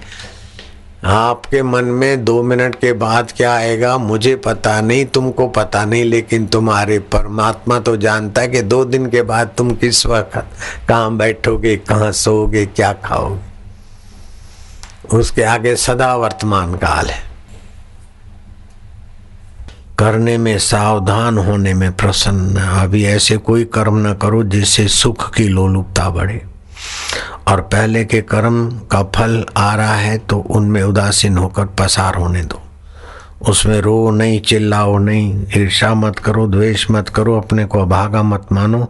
आपके 1.05 1.63
मन 1.63 1.85
में 1.85 2.25
दो 2.25 2.43
मिनट 2.43 2.75
के 2.75 2.93
बाद 2.93 3.33
क्या 3.33 3.55
आएगा, 3.55 3.99
मुझे 3.99 4.37
पता 4.37 4.81
नहीं, 4.81 5.07
तुमको 5.07 5.49
पता 5.49 5.85
नहीं, 5.85 6.05
लेकिन 6.05 6.47
तुम्हारे 6.47 6.99
परमात्मा 6.99 7.79
तो 7.79 7.97
जानता 7.97 8.41
है 8.41 8.49
कि 8.49 8.63
दो 8.63 8.85
दिन 8.85 9.07
के 9.07 9.23
बाद 9.23 9.51
तुम 9.57 9.75
किस 9.75 10.07
वक्त 10.07 10.47
कहाँ 10.89 11.17
बैठोगे, 11.17 11.77
कहाँ 11.77 12.13
सोओगे, 12.13 12.67
क्या 12.67 12.93
खाओगे। 12.93 13.53
उसके 15.17 15.43
आगे 15.43 15.77
सदा 15.77 16.17
वर्तमान 16.17 16.75
काल 16.75 17.07
है। 17.07 17.33
करने 19.99 20.39
में, 20.39 20.59
सावधान 20.59 21.39
होने 21.39 21.75
में 21.75 21.93
प्रसन्न 21.93 22.57
अभी 22.57 23.05
ऐसे 23.05 23.37
कोई 23.37 23.65
कर्म 23.65 24.09
न 24.09 24.15
करो 24.15 24.43
जिससे 24.43 24.89
सुख 24.89 25.35
की 25.35 25.49
लोलुपता 25.49 26.11
बढ़े। 26.11 26.52
और 27.49 27.61
पहले 27.61 28.05
के 28.05 28.21
कर्म 28.21 28.69
का 28.93 29.03
फल 29.03 29.45
आ 29.57 29.75
रहा 29.75 29.95
है 29.95 30.19
तो 30.19 30.39
उनमें 30.39 30.83
उदासीन 30.83 31.37
होकर 31.37 31.67
पसार 31.67 32.15
होने 32.15 32.43
दो। 32.43 32.61
उसमें 33.49 33.81
रो 33.81 34.11
नहीं, 34.11 34.41
चिल्लाओ 34.41 34.99
नहीं 34.99 35.47
ईर्षा 35.57 35.95
मत 35.95 36.19
करो, 36.19 36.47
द्वेष 36.47 36.87
मत 36.91 37.09
करो, 37.09 37.37
अपने 37.37 37.65
को 37.65 37.81
अभागा 37.83 38.23
मत 38.23 38.47
मानो, 38.53 38.87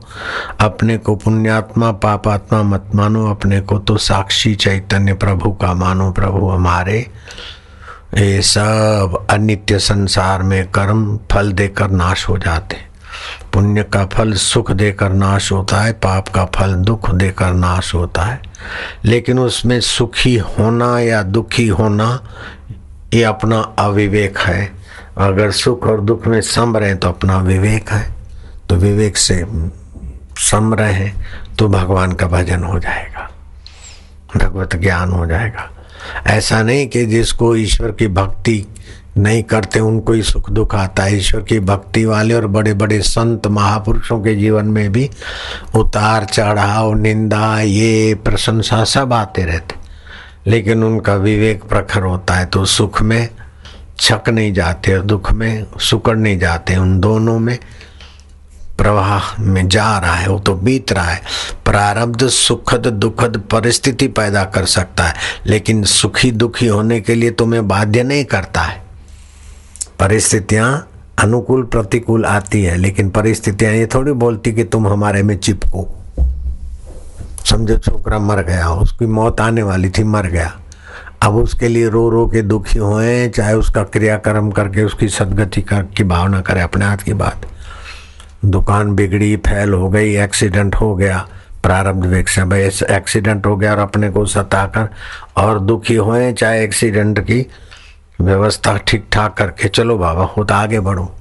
अपने 0.60 0.98
को 0.98 1.14
पुण्यात्मा, 1.16 1.92
पापात्मा 1.92 2.62
मत 2.62 2.90
मानो, 2.94 3.30
अपने 3.30 3.60
को 3.60 3.78
तो 3.78 3.96
साक्षी 3.96 4.54
चैतन्य 4.54 5.14
प्रभु 5.14 5.52
का 5.52 5.74
मानो, 5.74 6.10
प्रभु 6.12 6.48
हमारे। 6.48 6.98
ये 8.14 8.42
सब 8.42 9.26
अनित्य 9.30 9.78
संसार 9.78 10.42
में 10.42 10.70
कर्म 10.70 11.18
फल 11.32 11.52
देकर 11.52 11.90
नाश 11.90 12.28
हो 12.28 12.38
जाते। 12.38 12.91
पुण्य 13.52 13.82
का 13.82 14.06
फल, 14.06 14.32
सुख 14.32 14.70
देकर 14.70 15.12
नाश 15.12 15.52
होता 15.52 15.80
है, 15.80 15.92
पाप 15.92 16.28
का 16.28 16.44
फल, 16.44 16.74
दुख 16.74 17.10
देकर 17.10 17.52
नाश 17.52 17.94
होता 17.94 18.22
है। 18.22 18.42
लेकिन 19.04 19.38
उसमें 19.38 19.80
सुखी 19.80 20.36
होना 20.36 21.00
या 21.00 21.22
दुखी 21.22 21.68
होना, 21.68 22.28
ये 23.14 23.22
अपना 23.22 23.74
अविवेक 23.78 24.38
है। 24.38 24.72
अगर 25.18 25.50
सुख 25.50 25.86
और 25.86 26.00
दुख 26.00 26.26
में 26.26 26.40
सम 26.40 26.76
रहे 26.76 26.94
तो 26.94 27.08
अपना 27.08 27.38
विवेक 27.38 27.90
है। 27.90 28.14
तो 28.68 28.74
विवेक 28.74 29.16
से 29.16 29.44
सम 30.36 30.74
रहे 30.74 31.10
तो 31.58 31.68
भगवान 31.68 32.12
का 32.12 32.26
भजन 32.26 32.62
हो 32.62 32.78
जाएगा। 32.78 33.30
भगवत 34.36 34.76
ज्ञान 34.76 35.12
हो 35.12 35.26
जाएगा। 35.26 35.70
ऐसा 36.26 36.62
नहीं 36.62 36.88
कि 36.88 37.06
जिसको 37.06 37.56
ईश्वर 37.56 37.90
की 37.90 38.06
भक्ति 38.06 38.66
नहीं 39.18 39.42
करते, 39.42 39.80
उनको 39.80 40.12
ही 40.12 40.22
सुख 40.22 40.50
दुख 40.50 40.74
आता 40.74 41.02
है। 41.02 41.16
ईश्वर 41.16 41.40
की 41.40 41.60
भक्ति 41.60 42.04
वाले 42.04 42.34
और 42.34 42.46
बड़े 42.46 42.74
बड़े 42.74 43.00
संत 43.00 43.46
महापुरुषों 43.46 44.20
के 44.20 44.34
जीवन 44.34 44.64
में 44.64 44.92
भी 44.92 45.10
उतार 45.74 46.24
चढ़ाव, 46.24 46.94
निंदा, 46.94 47.60
ये 47.60 48.14
प्रशंसा 48.14 48.84
सब 48.84 49.12
आते 49.12 49.44
रहते। 49.44 49.74
लेकिन 50.50 50.84
उनका 50.84 51.14
विवेक 51.14 51.64
प्रखर 51.64 52.02
होता 52.02 52.34
है 52.34 52.46
तो 52.46 52.64
सुख 52.64 53.02
में 53.02 53.28
छक 53.98 54.28
नहीं 54.28 54.52
जाते 54.52 54.96
और 54.96 55.04
दुख 55.04 55.32
में 55.32 55.66
सुकड़ 55.80 56.16
नहीं 56.16 56.38
जाते। 56.38 56.76
उन 56.76 57.00
दोनों 57.00 57.38
में 57.38 57.58
प्रवाह 58.78 59.42
में 59.42 59.68
जा 59.68 59.98
रहा 59.98 60.14
है, 60.14 60.28
वो 60.28 60.38
तो 60.38 60.54
बीत 60.54 60.92
रहा 60.92 61.04
है। 61.04 61.22
प्रारब्ध 61.64 62.28
सुखद 62.28 62.86
दुखद 62.86 63.42
परिस्थिति 63.50 64.08
पैदा 64.08 64.44
कर 64.44 64.64
सकता 64.64 65.04
है, 65.04 65.14
लेकिन 65.46 65.82
सुखी 65.82 66.30
दुखी 66.30 66.66
होने 66.66 67.00
के 67.00 67.14
लिए 67.14 67.30
तुम्हें 67.30 67.68
बाध्य 67.68 68.02
नहीं 68.02 68.24
करता 68.24 68.60
है। 68.60 68.91
परिस्थितियाँ 70.02 70.88
अनुकूल 71.18 71.62
प्रतिकूल 71.62 72.24
आती 72.24 72.62
है, 72.62 72.76
लेकिन 72.76 73.10
परिस्थितियाँ 73.10 73.72
ये 73.72 73.86
थोड़ी 73.86 74.12
बोलती 74.12 74.52
कि 74.52 74.64
तुम 74.64 74.88
हमारे 74.88 75.22
में 75.22 75.38
चिपको। 75.38 75.86
समझो 77.44 77.76
छोकरा 77.76 78.18
मर 78.18 78.42
गया, 78.42 78.70
उसकी 78.70 79.06
मौत 79.06 79.40
आने 79.40 79.62
वाली 79.62 79.90
थी, 79.90 80.04
मर 80.04 80.26
गया। 80.26 80.58
अब 81.22 81.36
उसके 81.36 81.68
लिए 81.68 81.88
रो 81.88 82.08
रो 82.08 82.26
के 82.26 82.42
दुखी 82.42 82.78
हुए, 82.78 83.28
चाहे 83.28 83.54
उसका 83.54 83.82
क्रियाक्रम 83.82 84.50
करके 84.50 84.84
उसकी 84.84 85.08
सदगति 85.08 85.62
कर 85.62 85.82
की 85.82 86.04
भावना 86.04 86.40
करे, 86.40 86.60
अपने 86.60 86.84
हाथ 86.84 86.96
की 86.96 87.12
बात। 87.12 87.46
दुकान 88.44 88.94
बिगड़ी, 88.94 89.36
फैल 89.36 89.72
हो 89.72 89.88
गई, 89.88 90.16
एक्सीडेंट 90.16 90.74
हो 90.74 90.94
गया, 90.96 91.26
प्रारब्ध 91.62 92.06
वेक्षा 92.06 92.44
भाई 92.44 92.60
एक्सीडेंट 92.90 93.46
हो 93.46 93.56
गया 93.56 93.72
और 93.72 93.78
अपने 93.78 94.10
को 94.10 94.26
सताकर 94.26 94.88
और 95.36 95.60
दुखी 95.60 95.94
हुए, 95.94 96.32
चाहे 96.32 96.64
एक्सीडेंट 96.64 97.20
की 97.20 97.46
व्यवस्था 98.20 98.76
ठीक 98.76 99.04
ठाक 99.12 99.34
करके 99.34 99.68
चलो 99.68 99.98
बाबा 99.98 100.44
तो 100.44 100.54
आगे 100.54 100.80
बढ़ो। 100.80 101.12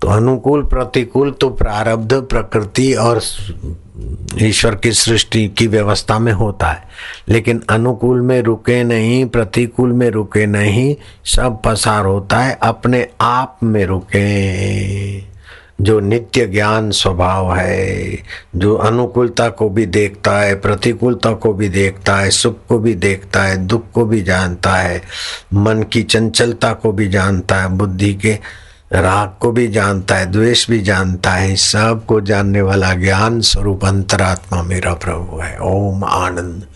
तो 0.00 0.08
अनुकूल, 0.08 0.62
प्रतिकूल 0.62 1.30
तो 1.30 1.48
प्रारब्ध, 1.50 2.14
प्रकृति 2.14 2.94
और 2.94 3.20
ईश्वर 4.42 4.74
की 4.74 4.92
सृष्टि 4.92 5.48
की 5.48 5.66
व्यवस्था 5.66 6.18
में 6.18 6.32
होता 6.32 6.66
है। 6.66 6.88
लेकिन 7.28 7.62
अनुकूल 7.70 8.20
में 8.20 8.42
रुके 8.42 8.84
नहीं, 8.84 9.26
प्रतिकूल 9.26 9.92
में 9.92 10.10
रुके 10.10 10.46
नहीं, 10.46 10.96
सब 11.24 11.62
पसार 11.64 12.04
होता 12.04 12.38
है, 12.38 12.58
अपने 12.62 13.08
आप 13.20 13.58
में 13.62 13.86
रुके। 13.86 15.33
जो 15.80 16.00
नित्य 16.00 16.46
ज्ञान 16.46 16.90
स्वभाव 16.90 17.56
है, 17.56 18.18
जो 18.56 18.74
अनुकूलता 18.74 19.48
को 19.48 19.68
भी 19.68 19.86
देखता 19.86 20.38
है, 20.38 20.54
प्रतिकूलता 20.54 21.32
को 21.32 21.52
भी 21.52 21.68
देखता 21.68 22.16
है, 22.16 22.30
सुख 22.30 22.56
को 22.68 22.78
भी 22.78 22.94
देखता 22.94 23.42
है, 23.42 23.56
दुख 23.56 23.84
को 23.94 24.04
भी 24.04 24.22
जानता 24.22 24.74
है, 24.74 25.02
मन 25.54 25.82
की 25.82 26.02
चंचलता 26.02 26.72
को 26.72 26.92
भी 26.92 27.08
जानता 27.08 27.56
है, 27.56 27.68
बुद्धि 27.68 28.14
के 28.14 28.38
राग 28.92 29.34
को 29.40 29.52
भी 29.52 29.68
जानता 29.68 30.14
है, 30.14 30.26
द्वेष 30.26 30.70
भी 30.70 30.80
जानता 30.80 31.30
है 31.30 31.56
सबको 31.56 32.20
जानने 32.20 32.62
वाला 32.62 32.94
ज्ञान 32.94 33.40
स्वरूप 33.40 33.84
अंतरात्मा 33.84 34.62
मेरा 34.62 34.94
प्रभु 34.94 35.38
है। 35.38 35.58
ओम 35.58 36.04
आनंद। 36.04 36.66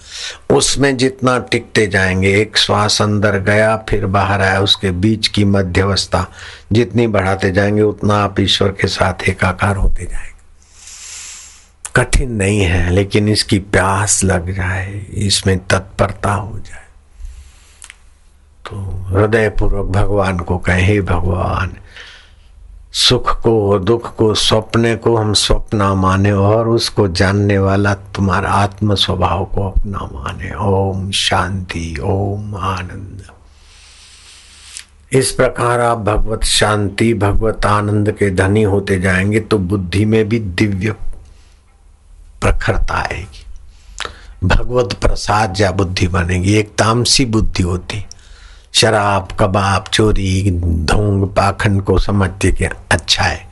उसमें 0.50 0.96
जितना 0.96 1.38
टिकते 1.38 1.86
जाएँगे, 1.86 2.40
एक 2.40 2.56
श्वास 2.56 3.02
अंदर 3.02 3.38
गया, 3.38 3.76
फिर 3.76 4.06
बाहर 4.06 4.42
आया, 4.42 4.60
उसके 4.60 4.90
बीच 4.90 5.28
की 5.28 5.44
मध्यवस्था। 5.44 6.26
जितनी 6.72 7.06
बढ़ाते 7.06 7.50
जाएँगे, 7.50 7.82
उतना 7.82 8.14
आप 8.14 8.40
ईश्वर 8.40 8.68
के 8.68 8.88
साथ 8.88 9.28
एकाकार 9.28 9.76
होते 9.76 10.04
जाएँगे। 10.04 10.38
कठिन 11.96 12.32
नहीं 12.32 12.60
है, 12.60 12.90
लेकिन 12.90 13.28
इसकी 13.28 13.58
प्यास 13.58 14.24
लग 14.24 14.56
जाए, 14.56 15.06
इसमें 15.14 15.66
तत्परता 15.66 16.32
हो 16.32 16.58
जाए। 16.58 16.84
तो 18.64 19.04
हृदय 19.08 19.48
पूर्वक 19.48 19.86
भगवान 19.86 20.38
को 20.38 20.58
कहे 20.58 21.00
भगवान 21.00 21.76
सुख 23.00 23.40
को, 23.40 23.78
दुख 23.78 24.16
को 24.16 24.34
स्वप्ने 24.34 24.96
को 24.96 25.16
हम 25.16 25.32
स्वप्ना 25.32 25.94
माने 25.94 26.32
और 26.32 26.68
उसको 26.68 27.08
जानने 27.08 27.58
वाला 27.58 27.94
तुम्हारा 27.94 28.50
आत्म 28.50 28.94
स्वभाव 28.94 29.44
को 29.44 29.70
अपना 29.70 29.98
माने। 29.98 30.54
ओम 30.54 31.10
शांति, 31.10 31.96
ओम 32.02 32.56
आनंद। 32.56 33.22
इस 35.12 35.30
प्रकार 35.30 35.80
आप 35.80 35.98
भगवत 35.98 36.44
शांति, 36.44 37.14
भगवत 37.14 37.66
आनंद 37.66 38.12
के 38.12 38.30
धनी 38.30 38.62
होते 38.62 39.00
जाएँगे 39.00 39.40
तो 39.40 39.58
बुद्धि 39.58 40.04
में 40.04 40.28
भी 40.28 40.38
दिव्य 40.38 40.92
प्रखरता 42.40 42.94
आएगी। 42.94 43.44
भगवत 44.44 44.92
प्रसाद 44.92 45.60
या 45.60 45.72
बुद्धि 45.72 46.08
बनेगी, 46.08 46.54
एक 46.54 46.68
तामसी 46.68 47.24
बुद्धि 47.24 47.62
होती। 47.62 48.06
शराब, 48.72 49.28
कबाब, 49.40 49.84
चोरी 49.92 50.50
ढोंग 50.60 51.28
पाखंड 51.28 51.82
को 51.82 51.98
समझते 51.98 52.52
कि 52.52 52.64
अच्छा 52.64 53.22
है। 53.22 53.48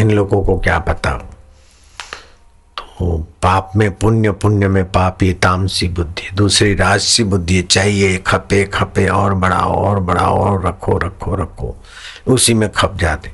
इन 0.00 0.10
लोगों 0.10 0.42
को 0.42 0.58
क्या 0.58 0.78
पता? 0.78 1.10
तो 2.76 3.26
पाप 3.42 3.72
में, 3.76 3.98
पुण्य 3.98 4.30
पुण्य 4.30 4.68
में 4.68 4.92
पाप 4.92 5.22
ये 5.22 5.32
तामसी 5.32 5.88
बुद्धि, 5.88 6.30
दूसरी 6.34 6.74
राजसी 6.74 7.24
बुद्धि, 7.24 7.62
चाहिए, 7.62 8.18
खपे 8.18 8.64
खपे, 8.64 9.08
और 9.08 9.34
बढ़ाओ 9.34 9.72
और 9.72 10.00
बढ़ाओ, 10.00 10.38
और 10.38 10.66
रखो 10.66 10.98
रखो 10.98 11.34
रखो। 11.34 11.82
उसी 12.26 12.54
में 12.54 12.72
खप 12.72 12.96
जाते। 12.96 13.32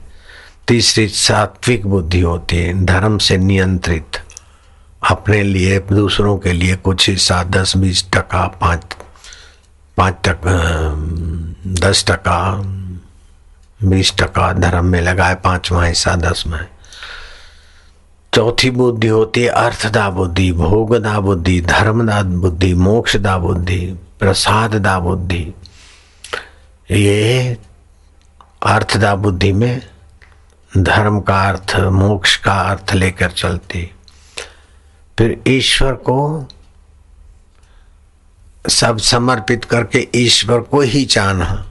तीसरी 0.69 1.09
सात्विक 1.09 1.87
बुद्धि 1.87 2.21
होती 2.21 2.57
है, 2.57 2.85
धर्म 2.85 3.19
से 3.19 3.37
नियंत्रित। 3.37 4.07
अपने 5.11 5.43
लिए, 5.43 5.79
दूसरों 5.79 6.39
के 6.39 6.53
लिए 6.53 6.77
कुछ 6.77 7.11
हिस्सा, 7.11 7.45
दस, 7.45 7.77
बीस 7.77 8.07
टका, 8.15 8.47
पाँच 8.47 8.83
पाँच 9.97 10.15
टका 10.25 10.57
दस 11.67 12.05
टका, 12.09 12.41
बीस 13.85 14.13
टका 14.19 14.53
धर्म 14.53 14.85
में 14.85 15.01
लगाए, 15.01 15.35
पांचवा 15.35 15.85
हिस्सा 15.85 16.15
दस 16.17 16.45
में 16.47 16.67
चौथी 18.35 18.71
बुद्धि 18.71 19.09
होती 19.09 19.43
है 19.43 19.49
अर्थदा 19.49 20.11
बुद्धि, 20.11 20.53
भोगदा 20.53 21.21
बुद्धि, 21.21 21.61
धर्मदा 21.61 22.23
बुद्धि, 22.23 22.75
मोक्षदा 22.75 23.39
बुद्धि, 23.39 23.99
प्रसाददा 24.21 24.99
बुद्धि। 25.01 25.55
ये 26.91 27.57
अर्थदा 28.63 29.15
बुद्धि 29.17 29.53
में 29.53 29.83
धर्म 30.79 31.21
का 31.21 31.49
अर्थ, 31.49 31.77
मोक्ष 31.77 32.37
का 32.37 32.53
अर्थ 32.53 32.95
लेकर 32.95 33.31
चलती। 33.31 33.91
फिर 35.19 35.43
ईश्वर 35.47 35.93
को 35.93 36.49
सब 38.69 38.99
समर्पित 38.99 39.65
करके 39.65 40.09
ईश्वर 40.15 40.61
को 40.61 40.81
ही 40.81 41.05
चाहना। 41.05 41.67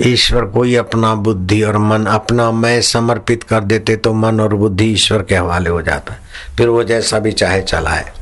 ईश्वर 0.00 0.44
को 0.44 0.62
ही 0.62 0.76
अपना 0.76 1.14
बुद्धि 1.14 1.62
और 1.62 1.78
मन, 1.78 2.06
अपना 2.06 2.50
मैं 2.50 2.82
समर्पित 2.82 3.42
कर 3.42 3.60
देते 3.60 3.96
तो 3.96 4.14
मन 4.14 4.40
और 4.40 4.54
बुद्धि 4.54 4.84
ईश्वर 4.84 5.22
के 5.22 5.36
हवाले 5.36 5.70
हो 5.70 5.82
जाता। 5.82 6.12
है 6.12 6.20
फिर 6.56 6.68
वो 6.68 6.84
जैसा 6.84 7.18
भी 7.18 7.32
चाहे 7.32 7.62
चलाए। 7.62 8.12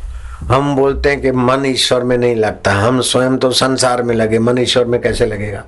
हम 0.48 0.76
बोलते 0.76 1.10
हैं 1.10 1.20
कि 1.20 1.32
मन 1.32 1.66
ईश्वर 1.66 2.02
में 2.02 2.18
नहीं 2.18 2.36
लगता। 2.36 2.72
हम 2.72 3.00
स्वयं 3.00 3.38
तो 3.38 3.50
संसार 3.50 4.02
में 4.02 4.14
लगे। 4.14 4.38
मन 4.38 4.58
ईश्वर 4.58 4.84
में 4.84 5.00
कैसे 5.00 5.26
लगेगा? 5.26 5.64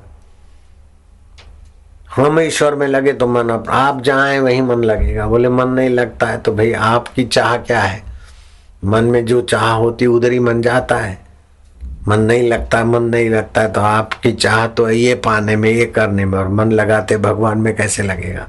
हम 2.17 2.41
ईश्वर 2.41 2.75
में 2.75 2.87
लगे 2.87 3.13
तो 3.13 3.27
मन 3.27 3.65
आप 3.71 4.03
जहाँ 4.03 4.39
वही 4.39 4.61
मन 4.61 4.85
लगेगा। 4.85 5.27
बोले, 5.27 5.49
मन 5.49 5.69
नहीं 5.69 5.91
लगता 5.91 6.27
है 6.27 6.39
तो 6.39 6.53
भाई 6.53 6.73
आपकी 6.73 7.25
चाह 7.25 7.57
क्या 7.57 7.81
है? 7.81 8.08
मन 8.85 9.05
में 9.05 9.27
जो 9.27 9.41
चाह 9.41 9.71
होती 9.71 10.07
उधर 10.07 10.33
ही 10.33 10.39
मन 10.39 10.63
जाता 10.63 10.97
है। 10.97 11.19
मन 12.09 12.21
नहीं 12.21 12.49
लगता, 12.49 12.85
मन 12.85 13.03
नहीं 13.03 13.31
लगता 13.31 13.69
तो 13.69 13.81
आपकी 13.81 14.33
चाह 14.33 14.67
तो 14.67 14.91
ये 14.91 15.15
पाने 15.15 15.57
में, 15.57 15.71
ये 15.71 15.85
करने 15.85 16.25
में, 16.25 16.39
और 16.39 16.49
मन 16.49 16.73
लगाते 16.73 17.17
भगवान 17.17 17.59
में 17.59 17.77
कैसे 17.77 18.03
लगेगा? 18.03 18.49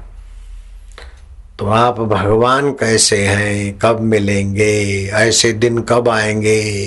तो 1.58 1.66
आप 1.66 2.00
भगवान 2.00 2.70
कैसे 2.70 3.26
हैं, 3.26 3.78
कब 3.78 4.00
मिलेंगे, 4.00 5.06
ऐसे 5.06 5.52
दिन 5.52 5.78
कब 5.78 6.08
आएँगे? 6.08 6.86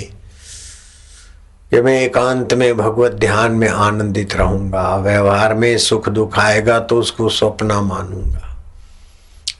कि 1.70 1.82
मैं 1.82 2.02
एकांत 2.02 2.54
में 2.54 2.76
भगवत 2.76 3.12
ध्यान 3.12 3.52
में 3.52 3.68
आनंदित 3.68 4.36
रहूँगा, 4.36 4.96
व्यवहार 4.96 5.54
में 5.54 5.78
सुख 5.78 6.08
दुख 6.08 6.38
आएगा 6.38 6.80
तो 6.80 6.98
उसको 6.98 7.28
स्वप्न 7.28 7.66
मानूँगा। 7.66 8.43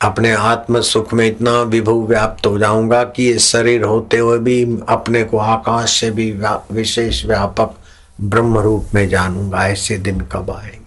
अपने 0.05 0.33
आत्म 0.33 0.81
सुख 0.81 1.13
में 1.15 1.27
इतना 1.27 1.61
विभु 1.63 1.93
व्याप्त 2.07 2.47
हो 2.47 2.59
जाऊँगा 2.59 3.03
कि 3.05 3.25
ये 3.25 3.39
शरीर 3.39 3.83
होते 3.83 4.19
हुए 4.19 4.39
भी 4.39 4.63
अपने 4.89 5.25
को 5.25 5.39
आकाश 5.39 6.01
से 6.01 6.11
भी 6.11 6.31
विशेष 6.73 7.25
व्यापक 7.27 7.75
ब्रह्म 8.21 8.59
रूप 8.59 8.95
में 8.95 9.09
जानूँगा। 9.09 9.67
ऐसे 9.69 9.99
दिन 9.99 10.21
कब 10.33 10.51
आएँगे? 10.51 10.83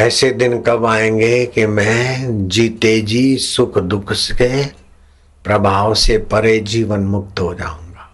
ऐसे 0.00 0.30
दिन 0.30 0.60
कब 0.62 0.84
आएँगे 0.86 1.46
कि 1.46 1.66
मैं 1.66 2.48
जीते 2.48 3.00
जी 3.00 3.36
सुख 3.36 3.78
दुख 3.78 4.12
के 4.12 4.64
प्रभाव 5.44 5.94
से 5.94 6.18
परे 6.18 6.58
जीवन 6.60 7.00
मुक्त 7.00 7.40
हो 7.40 7.54
जाऊँगा। 7.54 8.10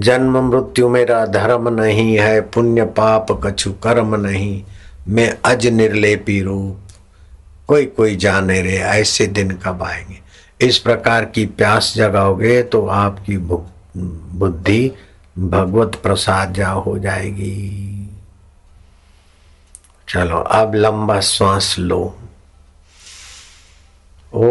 जन्म 0.00 0.38
मृत्यु 0.48 0.88
मेरा 0.88 1.24
धर्म 1.26 1.68
नहीं 1.80 2.18
है, 2.18 2.40
पुण्य 2.40 2.84
पाप 2.84 3.26
कछु 3.44 3.72
कर्म 3.72 4.14
नहीं, 4.16 4.62
मैं 5.08 5.36
अज 5.44 5.66
निर्लेपी 5.66 6.40
रूप 6.42 6.86
कोई 7.70 7.86
कोई 7.86 8.16
नहीं 8.40 8.62
रहे, 8.62 8.78
ऐसे 8.78 9.26
दिन 9.26 9.50
कब 9.50 9.82
आएँगे? 9.82 10.18
इस 10.60 10.78
प्रकार 10.78 11.24
की 11.24 11.46
प्यास 11.46 11.92
जगाओगे 11.96 12.62
तो 12.62 12.86
आपकी 12.86 13.36
बुद्धि 13.38 14.90
भगवत 15.38 15.94
प्रसाद 16.02 16.52
जा 16.54 16.68
हो 16.68 16.98
जाएगी। 16.98 18.10
चलो, 20.08 20.36
अब 20.36 20.74
लंबा 20.74 21.20
श्वास 21.20 21.76
लो। 21.78 22.16
ओ 24.34 24.50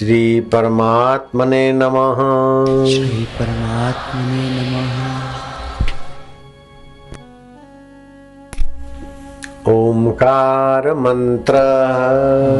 श्री 0.00 0.40
परमात्मने 0.40 1.72
नमः। 1.72 2.86
श्री 2.86 3.24
परमात्मने 3.24 4.50
नमः। 4.50 5.32
ओमकार 9.72 10.94
मंत्र। 10.94 11.54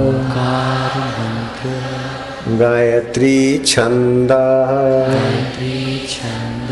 ओंकार 0.09 0.99
मंत्र। 0.99 2.59
गायत्री 2.59 3.63
छंद। 3.67 4.33
गायत्री 4.33 6.07
छंद। 6.09 6.69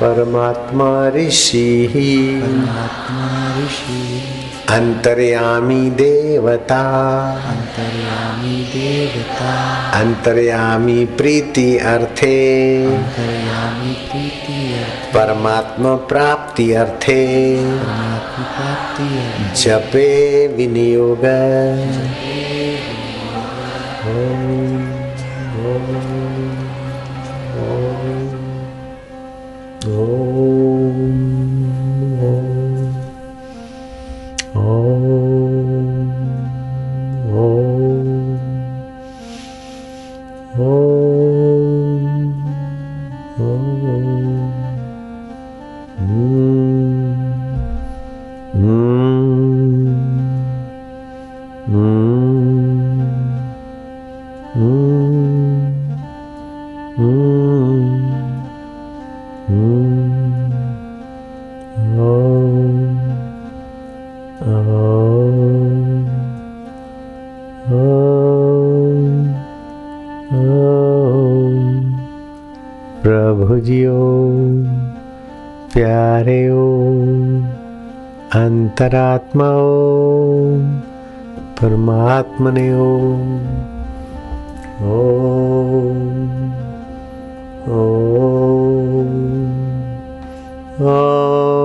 परमात्मा 0.00 1.08
ऋषि। 1.08 2.42
परमात्मा 2.46 3.64
ऋषि। 3.64 4.22
अंतर्यामी 4.68 5.90
देवता। 5.90 7.32
अंतर्यामी 7.32 7.89
देवता। 8.70 9.90
अंतर्यामी 9.90 11.04
प्रीति 11.04 11.78
अर्थे। 11.78 12.84
अंतर्यामी 12.86 13.92
प्रीति 13.92 14.74
अर्थ। 14.74 15.14
परमात्मा 15.14 15.94
प्राप्ति 15.94 16.72
अर्थे। 16.72 17.56
परमात्मा 17.56 18.44
प्राप्ति 18.44 19.18
अर्थ। 19.18 19.62
जपे 19.62 20.46
विनियोग। 20.48 21.18
ओम, 24.00 24.76
ओम, 25.66 25.96
ओम, 27.68 28.30
ओम, 29.98 30.29
अंतरात्मा 78.80 79.46
ओ 79.52 80.56
परमात्मने 81.60 82.64
ओ। 82.74 82.88
ओ। 84.88 84.96
ओ। 87.68 87.82
ओ। 90.80 91.59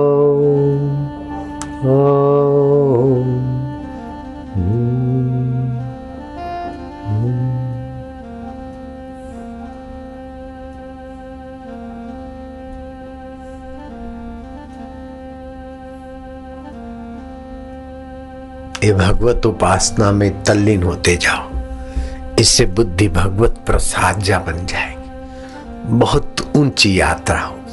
ये 18.86 18.92
भगवत, 18.92 19.46
उपासना 19.46 20.12
में 20.12 20.44
तल्लीन 20.44 20.82
होते 20.82 21.16
जाओ। 21.16 21.50
इससे 22.38 22.66
बुद्धि 22.66 23.08
भगवत 23.08 23.54
प्रसाद 23.66 24.18
जा 24.18 24.38
बन 24.38 24.66
जाएगी। 24.66 25.10
बहुत 25.98 26.36
ऊँची 26.56 27.00
यात्रा 27.00 27.40
होगी। 27.40 27.66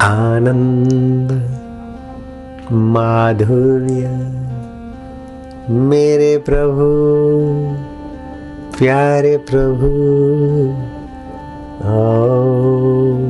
आनंद, 0.00 1.60
माधुर्य 2.72 4.32
मेरे 5.70 6.36
प्रभु 6.38 6.84
प्यारे 8.78 9.36
प्रभु 9.48 9.88
ओम 11.86 13.24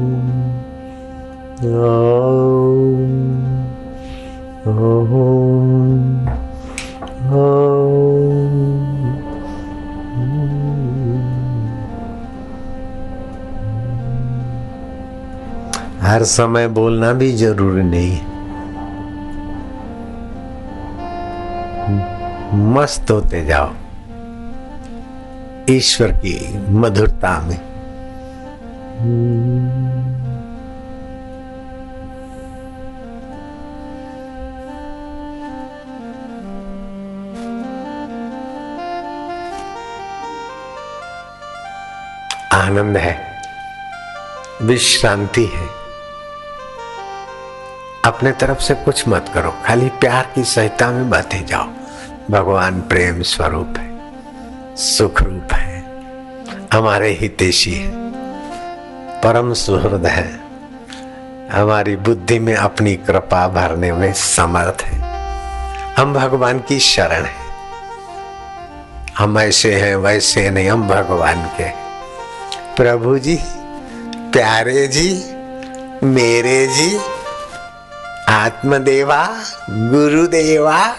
हर 16.02 16.24
समय 16.24 16.68
बोलना 16.68 17.12
भी 17.12 17.32
ज़रूरी 17.32 17.82
नहीं 17.82 18.10
है। 18.10 18.35
मस्त 22.56 23.10
होते 23.10 23.44
जाओ। 23.44 23.72
ईश्वर 25.70 26.12
की 26.12 26.58
मधुरता 26.58 27.40
में। 27.40 27.76
आनंद 42.52 42.96
है, 42.96 43.42
विश्रांति 44.62 45.44
है। 45.44 45.66
अपने 48.04 48.32
तरफ़ 48.32 48.58
से 48.58 48.74
कुछ 48.74 49.08
मत 49.08 49.30
करो, 49.34 49.54
खाली 49.64 49.88
प्यार 49.88 50.32
की 50.34 50.44
सहिता 50.44 50.90
में 50.90 51.10
बातें 51.10 51.46
जाओ। 51.46 51.75
भगवान 52.30 52.80
प्रेम 52.80 53.22
स्वरूप 53.22 53.74
है 53.78 54.76
सुख 54.76 55.22
रूप 55.22 55.52
है, 55.52 55.84
हमारे 56.72 57.10
हितेशी 57.10 57.74
है, 57.74 57.92
परम 59.20 59.52
सुहृद 59.54 60.06
है, 60.06 60.40
हमारी 61.52 61.96
बुद्धि 61.96 62.38
में 62.38 62.54
अपनी 62.54 62.94
कृपा 62.96 63.48
भरने 63.48 63.92
में 63.92 64.12
समर्थ 64.12 64.82
है। 64.82 65.00
हम 65.94 66.14
भगवान 66.14 66.58
की 66.58 66.78
शरण 66.80 67.24
है। 67.24 67.44
हम 69.18 69.38
ऐसे 69.38 69.74
हैं, 69.74 69.96
वैसे 69.96 70.50
नहीं, 70.50 70.68
हम 70.68 70.88
भगवान 70.88 71.46
के 71.60 71.70
प्रभु 72.76 73.18
जी, 73.18 73.38
प्यारे 74.32 74.86
जी, 74.86 75.08
मेरे 76.06 76.66
जी, 76.66 76.98
आत्मदेवा, 78.28 79.26
गुरुदेवा 79.70 80.96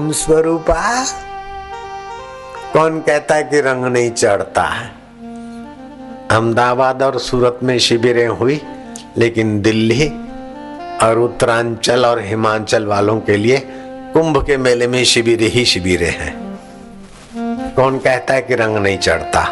ओम 0.00 0.12
स्वरूपा। 0.12 1.04
कौन 2.72 3.00
कहता 3.00 3.34
है 3.34 3.42
कि 3.42 3.60
रंग 3.60 3.84
नहीं 3.84 4.10
चढ़ता 4.10 4.62
है? 4.62 4.92
अहमदाबाद 6.30 7.02
और 7.02 7.18
सूरत 7.18 7.58
में 7.62 7.78
शिविरें 7.78 8.28
हुई, 8.28 8.60
लेकिन 9.16 9.62
दिल्ली 9.62 10.08
और 11.02 11.18
उत्तरांचल 11.18 12.06
और 12.06 12.20
हिमाचल 12.20 12.86
वालों 12.86 13.20
के 13.20 13.36
लिए 13.36 13.58
कुंभ 14.12 14.46
के 14.46 14.56
मेले 14.56 14.86
में 14.86 15.04
शिविर 15.04 15.40
ही 15.40 15.64
शिविरें 15.64 16.10
हैं। 16.10 16.58
कौन 17.76 17.98
कहता 17.98 18.34
है 18.34 18.42
कि 18.42 18.54
रंग 18.54 18.76
नहीं 18.76 18.98
चढ़ता? 18.98 19.44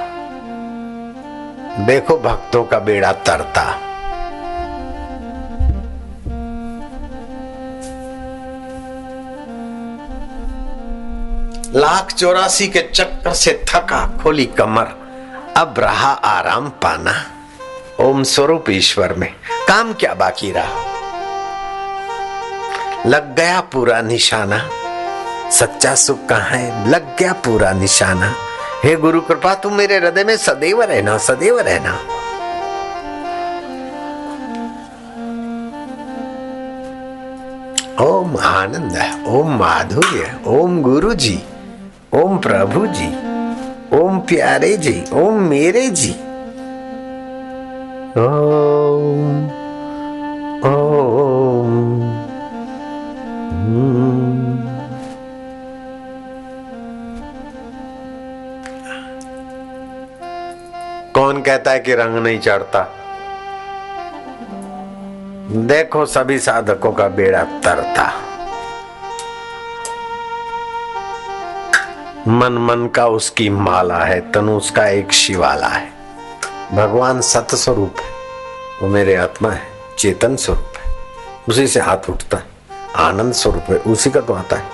देखो 1.86 2.18
भक्तों 2.18 2.64
का 2.64 2.78
बेड़ा 2.78 3.12
तरता 3.12 3.62
लाख 11.78 12.12
चौरासी 12.12 12.68
के 12.68 12.80
चक्कर 12.94 13.32
से 13.32 13.64
थका 13.68 14.20
खोली 14.22 14.46
कमर। 14.46 14.86
अब 15.56 15.74
रहा 15.78 16.10
आराम 16.10 16.68
पाना। 16.68 17.12
ओम 18.00 18.22
स्वरूप 18.22 18.64
ईश्वर 18.70 19.12
में। 19.12 19.34
काम 19.68 19.92
क्या 19.92 20.14
बाकी 20.14 20.52
रहा? 20.52 20.84
लग 23.06 23.36
गया 23.36 23.60
पूरा 23.60 24.00
निशाना। 24.00 24.70
सच्चा 25.50 25.94
सुख 25.94 26.26
कहा 26.26 26.38
है? 26.38 26.88
लग 26.88 27.18
गया 27.18 27.32
पूरा 27.32 27.72
निशाना। 27.72 28.34
हे 28.84 28.96
गुरु 28.96 29.20
कृपा, 29.20 29.54
तुम 29.54 29.74
मेरे 29.74 29.96
हृदय 29.96 30.24
में 30.24 30.36
सदैव 30.36 30.82
रहना 30.82 31.18
सदैव 31.18 31.58
रहना। 31.58 31.98
ओम 38.04 38.36
आनंद, 38.36 39.24
ओम 39.26 39.58
माधुर्य, 39.58 40.40
ओम 40.46 40.82
गुरु 40.82 41.14
जी 41.14 41.42
ओम 42.14 42.38
प्रभु 42.38 42.86
जी 42.86 43.08
ओम 43.98 44.18
प्यारे 44.18 44.76
जी 44.76 45.04
ओम 45.12 45.34
मेरे 45.34 45.88
जी। 45.88 46.10
ओम 48.20 49.44
ओम। 50.64 51.88
कौन 61.14 61.42
कहता 61.42 61.70
है 61.70 61.80
कि 61.80 61.94
रंग 61.94 62.16
नहीं 62.16 62.38
चढ़ता? 62.38 62.88
देखो 65.50 66.06
सभी 66.06 66.38
साधकों 66.38 66.92
का 66.92 67.08
बेड़ा 67.08 67.44
तरता। 67.44 68.27
मन 72.28 72.52
मन 72.52 72.86
का 72.86 73.06
उसकी 73.06 73.50
माला 73.50 73.98
है, 73.98 74.32
तनु 74.32 74.56
उसका 74.56 74.86
एक 74.86 75.12
शिवाला 75.12 75.66
है। 75.66 75.90
भगवान 76.72 77.20
सत 77.20 77.54
स्वरूप 77.54 77.94
है, 78.00 78.10
वो 78.82 78.88
मेरे 78.88 79.14
आत्मा 79.14 79.50
है, 79.50 79.62
चेतन 79.98 80.36
स्वरूप 80.36 80.72
है। 80.76 80.92
उसी 81.48 81.66
से 81.66 81.80
हाथ 81.80 82.10
उठता 82.10 82.36
है, 82.36 82.44
आनंद 82.96 83.32
स्वरूप 83.32 83.70
है, 83.70 83.76
उसी 83.76 84.10
का 84.10 84.20
तो 84.20 84.32
आता 84.34 84.56
है। 84.56 84.64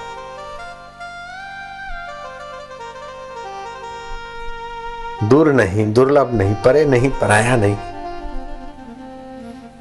दूर 5.28 5.52
नहीं, 5.52 5.92
दुर्लभ 5.92 6.34
नहीं, 6.34 6.54
परे 6.54 6.84
नहीं, 6.84 7.10
पराया 7.10 7.56
नहीं। 7.56 7.76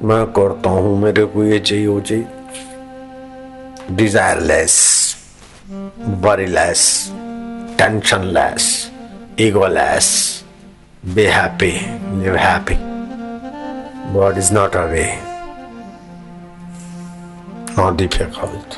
मैं 0.02 0.26
करता 0.26 0.70
हूँ, 0.70 0.98
मेरे 1.02 1.24
को 1.24 1.44
ये 1.44 1.58
चाहिए, 1.58 1.86
वो 1.86 2.00
चाहिए। 2.00 2.26
Desireless 3.90 4.76
worryless 6.06 7.13
tensionless 7.78 8.66
egoless 9.40 10.10
be 11.14 11.24
happy 11.36 11.72
live 12.22 12.36
happy 12.36 12.76
God 14.14 14.38
is 14.38 14.52
not 14.52 14.76
away. 14.76 15.18
Or 17.76 17.90
difficult. 17.92 18.76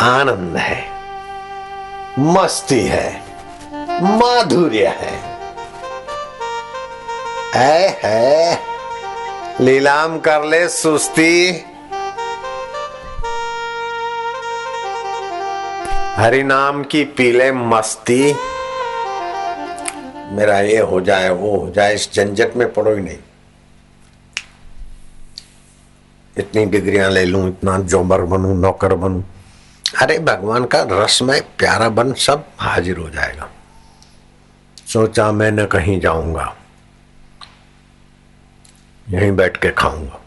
आनंद 0.00 0.56
है 0.56 0.78
मस्ती 2.34 2.80
है 2.86 3.08
माधुर्य 4.20 4.94
है 5.00 5.12
ऐ 7.56 7.88
है 8.04 8.58
लीलाम 9.64 10.18
कर 10.28 10.44
ले 10.44 10.68
सुस्ती 10.76 11.34
हरि 16.20 16.42
नाम 16.42 16.84
की 16.84 17.04
पीले 17.04 17.52
मस्ती। 17.52 18.34
मेरा 20.32 20.60
ये 20.60 20.78
हो 20.78 21.00
जाए, 21.00 21.28
वो 21.28 21.58
हो 21.58 21.70
जाए, 21.70 21.94
इस 21.94 22.14
झंझट 22.14 22.56
में 22.56 22.72
पड़ो 22.72 22.94
ही 22.94 23.00
नहीं। 23.00 23.18
इतनी 26.38 26.66
डिग्रियाँ 26.66 27.10
ले 27.10 27.24
लूँ, 27.24 27.48
इतना 27.48 27.78
जोबर 27.78 28.20
बनूं, 28.20 28.54
नौकर 28.54 28.94
बनूं। 28.94 29.22
अरे 30.02 30.18
भगवान 30.18 30.64
का 30.64 30.86
रसमय 30.90 31.40
प्यारा 31.40 31.88
बन 31.88 32.12
सब 32.12 32.44
हाजिर 32.58 32.96
हो 32.96 33.10
जाएगा। 33.10 33.50
सोचा 34.86 35.32
मैं 35.32 35.50
न 35.50 35.66
कहीं 35.66 36.00
जाऊँगा। 36.00 36.56
यहीं 39.08 39.32
बैठ 39.32 39.56
के 39.56 39.70
खाऊँगा। 39.70 40.20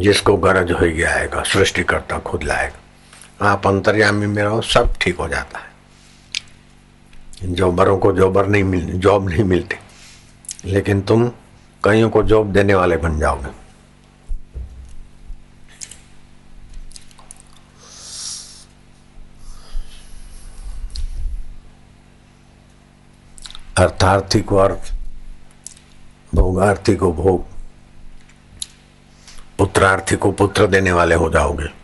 जिसको 0.00 0.36
गरज 0.36 0.72
हो 0.72 0.86
गया 0.86 1.14
आएगा 1.14 1.42
सृष्टि 1.42 1.84
करता 1.84 2.18
खुद 2.18 2.42
लाएगा। 2.42 2.78
आप 3.42 3.66
अंतर्यामी 3.66 4.26
में 4.26 4.42
रहो, 4.42 4.60
सब 4.60 4.94
ठीक 5.00 5.16
हो 5.16 5.28
जाता 5.28 5.58
है। 5.58 5.72
जॉबरों 7.54 7.98
को 7.98 8.12
जॉबर 8.12 8.46
नहीं 8.46 8.64
मिल, 8.64 8.92
जॉब 8.92 9.28
नहीं 9.28 9.44
मिलती। 9.44 9.76
लेकिन 10.72 11.00
तुम 11.00 11.28
कईयों 11.84 12.10
को 12.10 12.22
जॉब 12.22 12.52
देने 12.52 12.74
वाले 12.74 12.96
बन 12.96 13.18
जाओगे। 13.18 13.62
अर्थार्थी 23.76 24.40
को 24.40 24.56
अर्थ 24.56 24.94
भोगार्थी 26.34 26.96
को 26.96 27.12
भोग 27.12 27.44
पुत्रार्थी 29.58 30.16
को 30.16 30.32
पुत्र 30.32 30.66
देने 30.66 30.92
वाले 30.92 31.14
हो 31.14 31.30
जाओगे। 31.30 31.81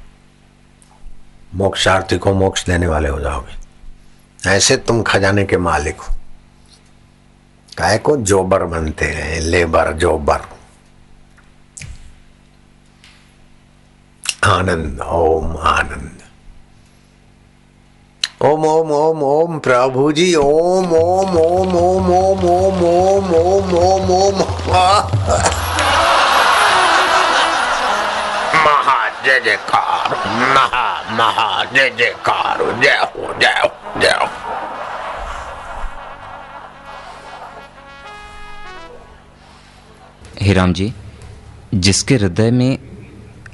मोक्षार्थी 1.54 2.18
को 2.18 2.32
मोक्ष 2.34 2.64
देने 2.66 2.86
वाले 2.86 3.08
हो 3.08 3.20
जाओगे 3.20 3.56
ऐसे 4.48 4.76
तुम 4.88 5.02
खजाने 5.02 5.44
के 5.44 5.56
मालिक 5.56 6.00
हो 6.00 6.14
काय 7.78 7.98
को 7.98 8.16
जोबर 8.16 8.64
बनते 8.64 9.04
हैं 9.04 9.40
लेबर 9.40 9.92
जोबर 10.02 10.40
आनंद 14.46 15.00
ओम 15.02 15.56
आनंद 15.68 16.18
ओम 18.46 18.64
ओम 18.64 18.90
ओम 18.92 19.22
ओम 19.24 19.58
प्रभु 19.58 20.10
जी 20.12 20.34
ओम 20.34 20.92
ओम 20.94 21.36
ओम 21.38 21.74
ओम 21.76 22.10
ओम 22.16 22.44
ओम 22.48 22.84
ओम 22.84 23.32
ओम 23.34 23.72
ओम 23.78 24.10
ओम 24.16 24.38
महा 28.64 28.98
जय 29.24 29.40
जयकार 29.44 30.16
महा 30.54 30.67
महा 31.18 31.64
जय 31.74 31.88
जयकार 31.98 32.58
जय 32.82 32.98
हो 33.14 33.32
जय 33.40 33.60
हो 33.62 34.00
जय 34.00 34.18
हो 34.20 34.26
हे 40.42 40.52
राम 40.54 40.72
जी 40.72 40.92
जिसके 41.74 42.14
हृदय 42.14 42.50
में 42.50 42.78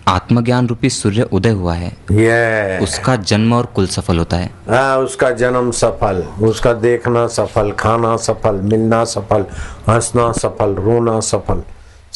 आत्मज्ञान 0.08 0.66
रूपी 0.68 0.88
सूर्य 0.90 1.22
उदय 1.32 1.50
हुआ 1.60 1.74
है 1.74 1.88
ये 2.12 2.78
उसका 2.84 3.14
जन्म 3.30 3.52
और 3.54 3.66
कुल 3.76 3.86
सफल 3.94 4.18
होता 4.18 4.36
है। 4.36 4.50
हाँ 4.70 4.98
उसका 4.98 5.30
जन्म 5.42 5.70
सफल 5.78 6.22
उसका 6.48 6.72
देखना 6.82 7.26
सफल 7.36 7.70
खाना 7.78 8.16
सफल 8.26 8.60
मिलना 8.72 9.04
सफल 9.14 9.46
हंसना 9.88 10.30
सफल 10.40 10.74
रोना 10.80 11.18
सफल 11.30 11.62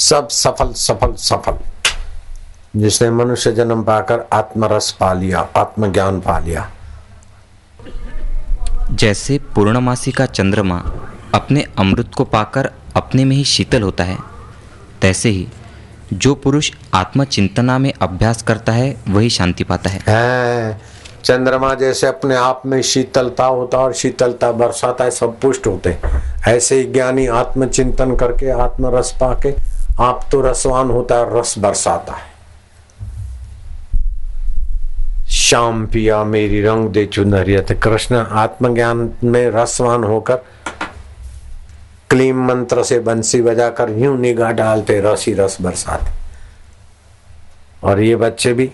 सब 0.08 0.28
सफल 0.30 0.72
सफल 0.76 1.14
सफल। 1.28 1.58
जिसने 2.78 3.10
मनुष्य 3.10 3.52
जन्म 3.52 3.82
पाकर 3.82 4.26
आत्मरस 4.32 4.90
पा 5.00 5.12
लिया 5.12 5.46
आत्मज्ञान 5.56 6.20
पा 6.20 6.38
लिया। 6.38 6.68
जैसे 8.92 9.38
पूर्णमासी 9.54 10.12
का 10.12 10.26
चंद्रमा 10.26 10.82
अपने 11.34 11.64
अमृत 11.78 12.10
को 12.16 12.24
पाकर 12.24 12.70
अपने 12.96 13.24
में 13.24 13.36
ही 13.36 13.44
शीतल 13.44 13.82
होता 13.82 14.04
है 14.04 14.18
तैसे 15.02 15.28
ही 15.28 15.46
जो 16.12 16.34
पुरुष 16.34 16.70
आत्मचिंतना 16.94 17.78
में 17.78 17.92
अभ्यास 18.02 18.42
करता 18.42 18.72
है 18.72 18.96
वही 19.08 19.30
शांति 19.30 19.64
पाता 19.64 19.90
है। 19.90 20.00
है 20.08 20.80
चंद्रमा 21.24 21.74
जैसे 21.74 22.06
अपने 22.06 22.36
आप 22.36 22.62
में 22.66 22.80
शीतलता 22.82 23.44
होता 23.44 23.78
और 23.78 23.92
शीतलता 23.92 24.50
बरसाता 24.52 25.04
है 25.04 25.10
सब 25.10 25.38
पुष्ट 25.40 25.66
होते 25.66 25.96
ऐसे 26.48 26.76
ही 26.76 26.84
ज्ञानी 26.84 27.26
आत्मचिंतन 27.26 28.16
करके 28.16 28.50
आत्मरस 28.62 29.12
पाके 29.20 29.54
आप 30.02 30.28
तो 30.32 30.40
रसवान 30.40 30.90
होता 30.90 31.14
है 31.14 31.38
रस 31.40 31.54
बरसाता 31.58 32.14
है। 32.14 32.27
श्याम 35.48 35.86
पिया 35.86 36.24
मेरी 36.24 36.62
रंग 36.62 36.88
दे 36.88 37.06
चुनरियत 37.06 37.72
कृष्ण 37.72 38.16
आत्मज्ञान 38.16 39.12
में 39.24 39.50
रसवान 39.50 40.04
होकर 40.04 40.36
क्लीम 42.10 42.44
मंत्र 42.44 42.82
से 42.82 42.98
बंसी 43.00 43.42
बजाकर 43.42 43.90
यूँ 43.90 44.18
निगाह 44.18 44.50
डालते, 44.50 45.00
रसी 45.00 45.34
रस 45.34 45.58
बरसाते। 45.60 46.10
और 47.82 48.00
ये 48.00 48.16
बच्चे 48.16 48.52
भी 48.52 48.70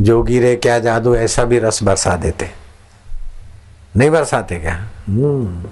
जोगी 0.00 0.40
रे, 0.40 0.56
क्या 0.56 0.78
जादू, 0.78 1.14
ऐसा 1.14 1.44
भी 1.44 1.58
रस 1.58 1.82
बरसा 1.82 2.16
देते। 2.16 2.50
नहीं 3.96 4.10
बरसाते 4.10 4.58
क्या? 4.58 4.88
हम्म। 5.08 5.64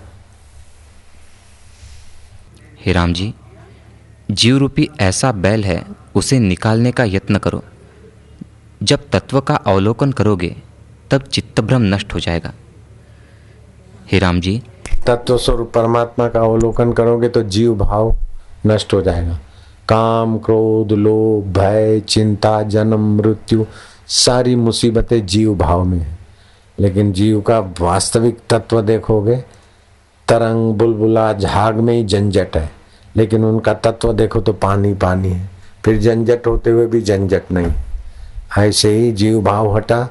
हे 2.86 2.92
राम 2.92 3.12
जी 3.12 3.34
जीव 4.30 4.56
रूपी 4.56 4.88
ऐसा 5.00 5.32
बैल 5.32 5.64
है, 5.64 5.84
उसे 6.14 6.38
निकालने 6.38 6.92
का 6.92 7.04
यत्न 7.04 7.36
करो। 7.36 7.64
जब 8.82 8.98
तत्व 9.12 9.40
का 9.40 9.54
अवलोकन 9.54 10.12
करोगे, 10.12 10.56
तब 11.10 11.22
चित्तभ्रम 11.22 11.82
नष्ट 11.82 12.14
हो 12.14 12.20
जाएगा। 12.20 12.52
हे 14.12 14.18
राम 14.18 14.40
जी 14.40 14.62
तत्व 15.06 15.38
स्वरूप 15.38 15.72
परमात्मा 15.74 16.28
का 16.28 16.40
अवलोकन 16.40 16.92
करोगे 16.92 17.28
तो 17.28 17.42
जीव 17.42 17.74
भाव 17.74 18.16
नष्ट 18.66 18.94
हो 18.94 19.02
जाएगा। 19.02 19.38
काम, 19.88 20.38
क्रोध, 20.38 20.92
लोभ, 20.92 21.58
भय, 21.58 22.00
चिंता, 22.00 22.62
जन्म, 22.62 23.16
मृत्यु, 23.16 23.64
सारी 24.08 24.56
मुसीबतें 24.56 25.26
जीव 25.26 25.54
भाव 25.54 25.84
में 25.84 25.98
है। 25.98 26.18
लेकिन 26.80 27.12
जीव 27.12 27.40
का 27.40 27.60
वास्तविक 27.60 28.38
तत्व 28.50 28.82
देखोगे, 28.82 29.36
तरंग, 30.28 30.74
बुलबुला, 30.74 31.32
झाग 31.32 31.76
में 31.76 31.94
ही 31.94 32.04
झंझट 32.04 32.56
है। 32.56 32.72
लेकिन 33.16 33.44
उनका 33.44 33.74
तत्व 33.74 34.12
देखो 34.12 34.40
तो 34.40 34.52
पानी 34.52 34.94
पानी 34.94 35.28
है। 35.28 35.50
फिर 35.84 36.00
झंझट 36.00 36.46
होते 36.46 36.70
हुए 36.70 36.86
भी 36.86 37.02
झंझट 37.02 37.42
नहीं। 37.52 37.72
ऐसे 38.58 38.90
ही 38.90 39.10
जीव 39.12 39.40
भाव 39.42 39.76
हटा 39.76 40.02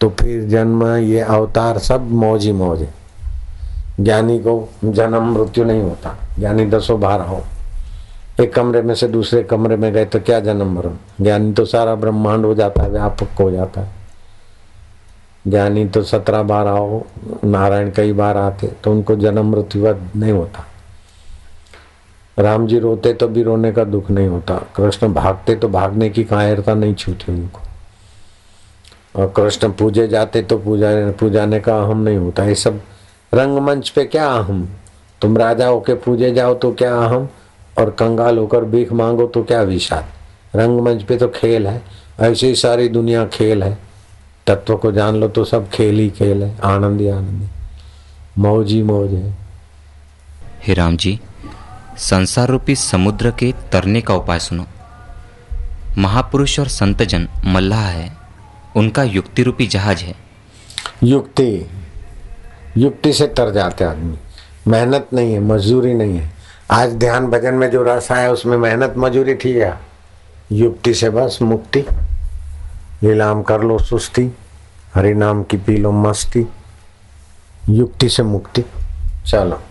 तो 0.00 0.08
फिर 0.10 0.48
जन्म 0.48 0.84
ये 0.86 1.20
अवतार 1.20 1.78
सब 1.78 2.10
मौज 2.12 2.44
ही 2.46 2.52
मौज 2.52 2.82
है। 2.82 2.92
ज्ञानी 4.00 4.38
को 4.38 4.68
जन्म 4.84 5.32
मृत्यु 5.32 5.64
नहीं 5.64 5.82
होता, 5.82 6.16
ज्ञानी 6.38 6.66
दसों 6.66 7.00
बारह 7.00 7.24
हो। 7.24 7.42
एक 8.40 8.52
कमरे 8.54 8.82
में 8.82 8.94
से 8.94 9.08
दूसरे 9.08 9.42
कमरे 9.42 9.76
में 9.76 9.92
गए 9.92 10.04
तो 10.04 10.20
क्या 10.20 10.40
जन्म 10.40 10.74
मरण? 10.74 10.96
ज्ञानी 11.20 11.52
तो 11.52 11.64
सारा 11.64 11.94
ब्रह्मांड 11.94 12.44
हो 12.44 12.54
जाता 12.54 12.82
है, 12.82 12.90
व्यापक 12.90 13.40
हो 13.40 13.50
जाता 13.50 13.80
है। 13.80 13.90
ज्ञानी 15.46 15.84
तो 15.86 16.02
सत्रह 16.02 16.42
बार 16.42 16.66
आओ, 16.66 17.02
नारायण 17.44 17.90
कई 17.90 18.12
बार 18.12 18.36
आते 18.36 18.66
तो 18.84 18.90
उनको 18.90 19.16
जन्म 19.16 19.50
मृत्यु 19.50 19.94
नहीं 20.16 20.32
होता। 20.32 20.64
राम 22.38 22.66
जी 22.66 22.78
रोते 22.78 23.12
तो 23.12 23.28
भी 23.28 23.42
रोने 23.42 23.72
का 23.72 23.84
दुख 23.84 24.10
नहीं 24.10 24.28
होता, 24.28 24.54
कृष्ण 24.76 25.12
भागते 25.14 25.54
तो 25.56 25.68
भागने 25.68 26.08
की 26.10 26.24
कायरता 26.24 26.74
नहीं 26.74 26.94
छूती 26.94 27.32
उनको। 27.32 27.60
और 29.16 29.32
कृष्ण 29.36 29.70
पूजे 29.72 30.08
जाते 30.08 30.42
तो 30.42 30.58
पूजा, 30.58 30.88
पूजाने 31.10 31.60
का 31.60 31.78
अहम 31.78 31.98
नहीं 31.98 32.16
होता। 32.16 32.44
ये 32.44 32.54
सब 32.54 32.80
रंगमंच 33.34 33.88
पे 33.88 34.04
क्या 34.04 34.26
अहम? 34.28 34.68
तुम 35.22 35.38
राजा 35.38 35.66
होके 35.66 35.94
पूजे 35.94 36.30
जाओ 36.30 36.54
तो 36.54 36.72
क्या 36.72 36.94
अहम? 36.96 37.28
और 37.78 37.90
कंगाल 37.90 38.38
होकर 38.38 38.64
भीख 38.64 38.92
मांगो 38.92 39.26
तो 39.26 39.42
क्या 39.42 39.62
विषाद? 39.62 40.04
रंगमंच 40.56 41.02
पे 41.02 41.16
तो 41.16 41.28
खेल 41.28 41.66
है। 41.66 41.82
ऐसे 42.20 42.46
ही 42.46 42.54
सारी 42.54 42.88
दुनिया 42.88 43.26
खेल 43.26 43.62
है। 43.62 43.78
तत्व 44.46 44.76
को 44.76 44.92
जान 44.92 45.16
लो 45.16 45.28
तो 45.28 45.44
सब 45.44 45.68
खेल 45.70 45.98
ही 45.98 46.10
खेल 46.10 46.42
है। 46.42 46.58
आनंद 46.64 47.00
ही 47.00 47.08
आनंद 47.08 47.48
मौज 48.38 48.72
ही 48.72 48.82
मौज 48.82 49.12
है। 49.12 49.36
हे 50.66 50.74
राम 50.74 50.96
जी, 50.96 51.20
संसार 51.98 52.48
रूपी 52.48 52.74
समुद्र 52.74 53.30
के 53.30 53.52
तरने 53.72 54.00
का 54.00 54.14
उपाय 54.14 54.38
सुनो। 54.38 54.66
महापुरुष 55.98 56.58
और 56.60 56.68
संतजन 56.68 57.28
मल्लाह 57.46 57.80
है। 57.80 58.21
उनका 58.76 59.02
युक्ति 59.02 59.42
रूपी 59.42 59.66
जहाज़ 59.66 60.04
है। 60.04 60.14
युक्ति। 61.02 61.70
युक्ति 62.76 63.12
से 63.12 63.26
तर 63.26 63.50
जाते 63.50 63.84
आदमी। 63.84 64.18
मेहनत 64.68 65.08
नहीं 65.14 65.32
है 65.32 65.40
मजदूरी 65.40 65.94
नहीं 65.94 66.16
है। 66.16 66.32
आज 66.70 66.92
ध्यान 66.92 67.26
भजन 67.26 67.54
में 67.54 67.70
जो 67.70 67.82
रस 67.82 68.12
आया 68.12 68.30
उसमें 68.30 68.58
मेहनत 68.58 68.94
मजूरी 68.98 69.34
थी 69.34 69.60
या 69.60 69.80
युक्ति 70.52 70.94
से 70.94 71.10
बस 71.10 71.38
मुक्ति। 71.42 71.80
लीलाम 73.02 73.42
कर 73.42 73.60
लो 73.60 73.78
सुस्ती। 73.78 74.32
हरि 74.94 75.14
नाम 75.14 75.42
की 75.42 75.56
पी 75.56 75.76
लो 75.76 75.92
मस्ती। 75.92 76.46
युक्ति 77.68 78.08
से 78.08 78.22
मुक्ति। 78.22 78.64
चलो 79.26 79.62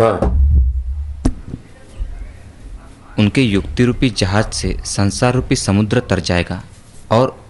हाँ। 0.00 0.38
उनके 3.18 3.42
युक्ति 3.42 3.84
रूपी 3.84 4.10
जहाज़ 4.10 4.50
से 4.50 4.76
संसार 4.84 5.34
रूपी 5.34 5.56
समुद्र 5.56 6.00
तर 6.00 6.20
जाएगा 6.20 6.62
और 7.10 7.41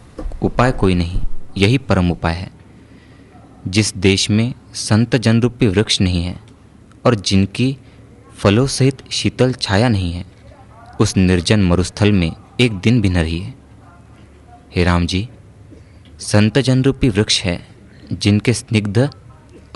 उपाय 0.43 0.73
कोई 0.73 0.95
नहीं, 0.95 1.21
यही 1.57 1.79
परम 1.79 2.11
उपाय 2.11 2.35
है। 2.35 2.51
जिस 3.69 3.97
देश 3.97 4.31
में 4.31 4.53
संत 4.75 5.17
जन 5.17 5.41
रूपी 5.43 5.67
वृक्ष 5.67 6.01
नहीं 6.01 6.25
है 6.25 6.41
और 7.07 7.15
जिनकी 7.15 7.77
फलों 8.35 8.67
सहित 8.67 9.03
शीतल 9.11 9.53
छाया 9.53 9.89
नहीं 9.89 10.13
है, 10.13 10.25
उस 11.01 11.17
निर्जन 11.17 11.63
मरुस्थल 11.63 12.13
में 12.13 12.33
एक 12.61 12.73
दिन 12.73 13.01
भी 13.01 13.09
न 13.09 13.17
रही 13.17 13.39
है 13.39 13.55
हे 14.77 14.85
राम 14.85 15.07
जी, 15.07 15.29
संत 16.21 16.59
जन 16.59 16.83
रूपी 16.83 17.09
वृक्ष 17.09 17.41
है, 17.43 17.67
जिनके 18.13 18.53
स्निग्ध 18.53 19.11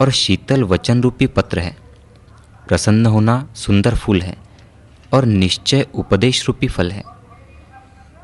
और 0.01 0.11
शीतल 0.11 0.65
वचन 0.65 1.03
रूपी 1.03 1.27
पत्र 1.27 1.59
है। 1.59 1.77
प्रसन्न 2.69 3.07
होना 3.07 3.49
सुंदर 3.55 3.95
फूल 3.95 4.23
है 4.23 4.37
और 5.13 5.25
निश्चय 5.25 5.87
उपदेश 5.95 6.47
रूपी 6.47 6.69
फल 6.69 6.91
है। 6.91 7.03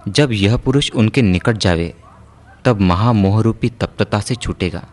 जब 0.08 0.32
यह 0.32 0.56
पुरुष 0.56 0.90
उनके 0.90 1.22
निकट 1.22 1.56
जावे 1.56 1.94
तब 2.64 2.80
महामोहरूपी 2.80 3.68
तप्तता 3.68 4.20
से 4.20 4.34
छूटेगा 4.34 4.84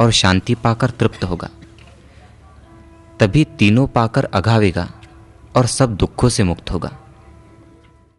और 0.00 0.10
शांति 0.10 0.54
पाकर 0.54 0.90
तृप्त 0.90 1.24
होगा। 1.24 1.48
तभी 3.20 3.44
तीनों 3.44 3.86
पाकर 3.86 4.24
अघावेगा 4.24 4.90
और 5.56 5.66
सब 5.66 5.96
दुखों 5.96 6.28
से 6.28 6.44
मुक्त 6.44 6.70
होगा। 6.70 6.96